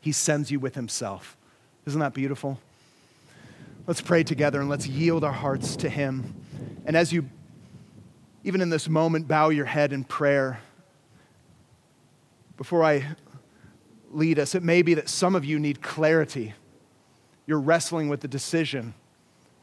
he 0.00 0.12
sends 0.12 0.50
you 0.50 0.58
with 0.58 0.74
himself. 0.74 1.36
Isn't 1.86 2.00
that 2.00 2.14
beautiful? 2.14 2.58
Let's 3.86 4.00
pray 4.00 4.22
together 4.22 4.60
and 4.60 4.68
let's 4.68 4.86
yield 4.86 5.24
our 5.24 5.32
hearts 5.32 5.76
to 5.76 5.88
Him. 5.88 6.34
And 6.86 6.96
as 6.96 7.12
you, 7.12 7.28
even 8.44 8.60
in 8.60 8.70
this 8.70 8.88
moment, 8.88 9.26
bow 9.26 9.48
your 9.48 9.64
head 9.64 9.92
in 9.92 10.04
prayer, 10.04 10.60
before 12.56 12.84
I 12.84 13.06
lead 14.10 14.38
us, 14.38 14.54
it 14.54 14.62
may 14.62 14.82
be 14.82 14.94
that 14.94 15.08
some 15.08 15.34
of 15.34 15.44
you 15.44 15.58
need 15.58 15.80
clarity. 15.80 16.52
You're 17.46 17.60
wrestling 17.60 18.08
with 18.08 18.20
the 18.20 18.28
decision 18.28 18.94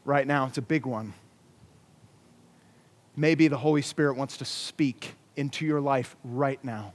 right 0.04 0.26
now, 0.26 0.46
it's 0.46 0.58
a 0.58 0.62
big 0.62 0.86
one. 0.86 1.12
Maybe 3.14 3.48
the 3.48 3.58
Holy 3.58 3.82
Spirit 3.82 4.16
wants 4.16 4.38
to 4.38 4.44
speak 4.44 5.14
into 5.36 5.66
your 5.66 5.80
life 5.80 6.16
right 6.24 6.62
now. 6.64 6.92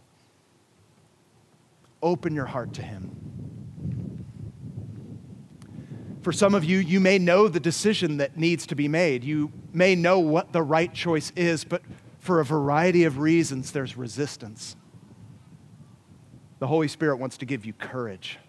Open 2.01 2.33
your 2.33 2.45
heart 2.45 2.73
to 2.73 2.81
Him. 2.81 3.15
For 6.23 6.31
some 6.31 6.55
of 6.55 6.63
you, 6.63 6.77
you 6.77 7.01
may 7.01 7.19
know 7.19 7.49
the 7.49 7.59
decision 7.59 8.17
that 8.17 8.37
needs 8.37 8.65
to 8.67 8.75
be 8.75 8.87
made. 8.87 9.25
You 9.25 9.51
may 9.73 9.93
know 9.93 10.19
what 10.19 10.53
the 10.53 10.61
right 10.61 10.91
choice 10.93 11.33
is, 11.35 11.65
but 11.65 11.81
for 12.19 12.39
a 12.39 12.45
variety 12.45 13.03
of 13.03 13.17
reasons, 13.17 13.73
there's 13.73 13.97
resistance. 13.97 14.77
The 16.59 16.67
Holy 16.67 16.87
Spirit 16.87 17.17
wants 17.17 17.37
to 17.39 17.45
give 17.45 17.65
you 17.65 17.73
courage. 17.73 18.39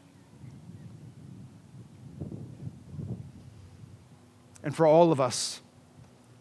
And 4.62 4.74
for 4.74 4.87
all 4.87 5.10
of 5.10 5.20
us, 5.20 5.60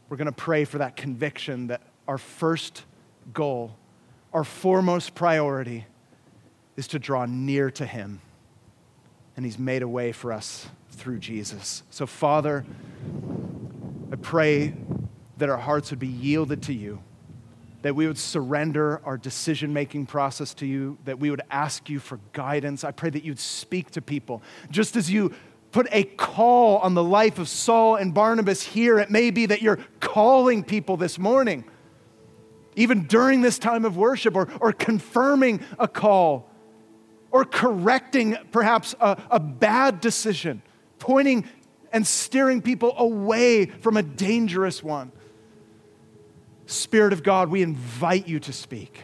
we're 0.10 0.18
going 0.18 0.28
to 0.28 0.32
pray 0.32 0.66
for 0.66 0.78
that 0.78 0.96
conviction 0.96 1.66
that 1.68 1.82
our 2.08 2.20
first 2.20 2.84
goal, 3.34 3.76
our 4.34 4.44
foremost 4.44 5.16
priority, 5.16 5.88
is 6.78 6.88
to 6.90 7.00
draw 7.00 7.26
near 7.26 7.72
to 7.72 7.88
Him. 7.88 8.22
And 9.36 9.46
He's 9.46 9.60
made 9.60 9.82
a 9.82 9.88
way 9.88 10.12
for 10.12 10.32
us 10.32 10.68
through 10.92 11.20
Jesus. 11.20 11.84
So, 11.90 12.06
Father, 12.06 12.66
I 14.12 14.16
pray 14.16 14.74
that 15.38 15.50
our 15.50 15.58
hearts 15.58 15.90
would 15.90 16.00
be 16.00 16.08
yielded 16.08 16.62
to 16.64 16.74
you, 16.74 17.02
that 17.82 17.96
we 17.96 18.08
would 18.08 18.18
surrender 18.18 19.02
our 19.04 19.18
decision 19.18 19.74
making 19.74 20.06
process 20.06 20.54
to 20.56 20.66
you, 20.66 20.98
that 21.06 21.20
we 21.20 21.30
would 21.30 21.42
ask 21.50 21.90
you 21.90 22.00
for 22.00 22.20
guidance. 22.32 22.84
I 22.84 22.92
pray 22.92 23.10
that 23.10 23.24
you'd 23.24 23.40
speak 23.40 23.92
to 23.92 24.02
people. 24.02 24.44
Just 24.70 24.96
as 24.96 25.12
you 25.12 25.34
put 25.72 25.88
a 25.92 26.04
call 26.04 26.78
on 26.78 26.94
the 26.94 27.04
life 27.04 27.40
of 27.40 27.50
Saul 27.50 27.96
and 27.96 28.14
Barnabas 28.14 28.62
here, 28.62 29.00
it 29.00 29.10
may 29.10 29.32
be 29.32 29.48
that 29.48 29.62
you're 29.62 29.80
calling 30.00 30.64
people 30.64 30.96
this 30.96 31.18
morning, 31.18 31.66
even 32.76 33.04
during 33.08 33.42
this 33.42 33.58
time 33.58 33.84
of 33.84 33.98
worship, 33.98 34.36
or, 34.36 34.48
or 34.62 34.72
confirming 34.72 35.60
a 35.80 35.88
call, 35.88 36.48
or 37.34 37.44
correcting 37.44 38.38
perhaps 38.52 38.94
a, 39.02 39.22
a 39.32 39.40
bad 39.40 40.00
decision 40.00 40.62
pointing 41.00 41.46
and 41.92 42.08
steering 42.08 42.62
people 42.62 42.94
away 42.98 43.66
from 43.66 43.98
a 43.98 44.04
dangerous 44.04 44.82
one. 44.82 45.12
Spirit 46.66 47.12
of 47.12 47.24
God, 47.24 47.50
we 47.50 47.62
invite 47.62 48.28
you 48.28 48.40
to 48.40 48.54
speak. 48.54 49.02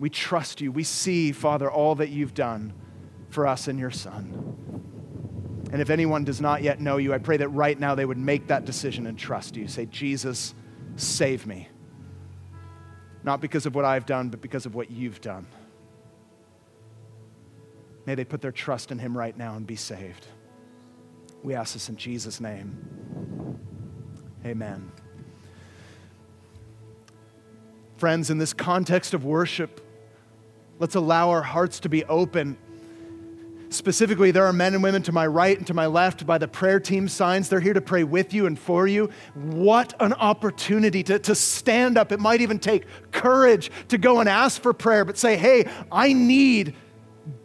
We 0.00 0.10
trust 0.10 0.60
you. 0.60 0.72
We 0.72 0.82
see, 0.82 1.30
Father, 1.30 1.70
all 1.70 1.94
that 1.96 2.08
you've 2.08 2.34
done 2.34 2.72
for 3.28 3.46
us 3.46 3.68
and 3.68 3.78
your 3.78 3.92
Son. 3.92 5.68
And 5.70 5.80
if 5.80 5.90
anyone 5.90 6.24
does 6.24 6.40
not 6.40 6.62
yet 6.62 6.80
know 6.80 6.96
you, 6.96 7.14
I 7.14 7.18
pray 7.18 7.36
that 7.36 7.48
right 7.50 7.78
now 7.78 7.94
they 7.94 8.04
would 8.04 8.18
make 8.18 8.48
that 8.48 8.64
decision 8.64 9.06
and 9.06 9.18
trust 9.18 9.54
you. 9.54 9.68
Say, 9.68 9.86
Jesus, 9.86 10.54
save 10.96 11.46
me. 11.46 11.68
Not 13.22 13.40
because 13.40 13.66
of 13.66 13.74
what 13.74 13.84
I've 13.84 14.06
done, 14.06 14.30
but 14.30 14.40
because 14.40 14.66
of 14.66 14.74
what 14.74 14.90
you've 14.90 15.20
done. 15.20 15.46
May 18.06 18.14
they 18.14 18.24
put 18.24 18.42
their 18.42 18.52
trust 18.52 18.90
in 18.90 18.98
him 18.98 19.16
right 19.16 19.36
now 19.36 19.54
and 19.56 19.66
be 19.66 19.76
saved. 19.76 20.26
We 21.42 21.54
ask 21.54 21.74
this 21.74 21.88
in 21.88 21.96
Jesus' 21.96 22.40
name. 22.40 23.58
Amen. 24.44 24.90
Friends, 27.96 28.30
in 28.30 28.38
this 28.38 28.52
context 28.52 29.14
of 29.14 29.24
worship, 29.24 29.80
let's 30.78 30.94
allow 30.94 31.30
our 31.30 31.42
hearts 31.42 31.80
to 31.80 31.88
be 31.88 32.04
open. 32.04 32.58
Specifically, 33.70 34.30
there 34.30 34.44
are 34.44 34.52
men 34.52 34.74
and 34.74 34.82
women 34.82 35.02
to 35.02 35.12
my 35.12 35.26
right 35.26 35.56
and 35.56 35.66
to 35.66 35.74
my 35.74 35.86
left 35.86 36.26
by 36.26 36.38
the 36.38 36.46
prayer 36.46 36.78
team 36.78 37.08
signs. 37.08 37.48
They're 37.48 37.60
here 37.60 37.72
to 37.72 37.80
pray 37.80 38.04
with 38.04 38.34
you 38.34 38.46
and 38.46 38.58
for 38.58 38.86
you. 38.86 39.10
What 39.34 39.94
an 40.00 40.12
opportunity 40.12 41.02
to, 41.04 41.18
to 41.20 41.34
stand 41.34 41.96
up. 41.98 42.12
It 42.12 42.20
might 42.20 42.40
even 42.40 42.58
take 42.58 42.84
courage 43.10 43.70
to 43.88 43.98
go 43.98 44.20
and 44.20 44.28
ask 44.28 44.60
for 44.60 44.72
prayer, 44.72 45.04
but 45.04 45.18
say, 45.18 45.36
hey, 45.36 45.68
I 45.90 46.12
need 46.12 46.74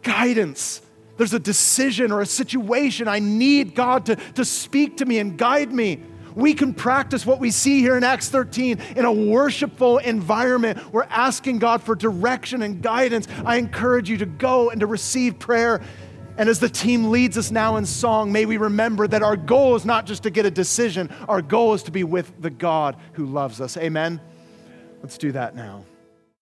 guidance. 0.02 0.82
There's 1.16 1.34
a 1.34 1.38
decision 1.38 2.12
or 2.12 2.20
a 2.20 2.26
situation. 2.26 3.08
I 3.08 3.18
need 3.18 3.74
God 3.74 4.06
to, 4.06 4.16
to 4.16 4.44
speak 4.44 4.98
to 4.98 5.06
me 5.06 5.18
and 5.18 5.36
guide 5.36 5.72
me. 5.72 6.02
We 6.34 6.54
can 6.54 6.74
practice 6.74 7.26
what 7.26 7.40
we 7.40 7.50
see 7.50 7.80
here 7.80 7.96
in 7.96 8.04
Acts 8.04 8.28
13 8.28 8.80
in 8.96 9.04
a 9.04 9.12
worshipful 9.12 9.98
environment. 9.98 10.92
We're 10.92 11.04
asking 11.04 11.58
God 11.58 11.82
for 11.82 11.94
direction 11.94 12.62
and 12.62 12.82
guidance. 12.82 13.26
I 13.44 13.56
encourage 13.56 14.08
you 14.08 14.16
to 14.18 14.26
go 14.26 14.70
and 14.70 14.80
to 14.80 14.86
receive 14.86 15.38
prayer. 15.38 15.82
And 16.38 16.48
as 16.48 16.60
the 16.60 16.68
team 16.68 17.10
leads 17.10 17.36
us 17.36 17.50
now 17.50 17.76
in 17.76 17.84
song, 17.84 18.32
may 18.32 18.46
we 18.46 18.56
remember 18.56 19.06
that 19.08 19.22
our 19.22 19.36
goal 19.36 19.74
is 19.74 19.84
not 19.84 20.06
just 20.06 20.22
to 20.22 20.30
get 20.30 20.46
a 20.46 20.50
decision, 20.50 21.10
our 21.28 21.42
goal 21.42 21.74
is 21.74 21.82
to 21.82 21.90
be 21.90 22.04
with 22.04 22.32
the 22.40 22.50
God 22.50 22.96
who 23.12 23.26
loves 23.26 23.60
us. 23.60 23.76
Amen? 23.76 24.20
Let's 25.02 25.18
do 25.18 25.32
that 25.32 25.54
now. 25.54 25.84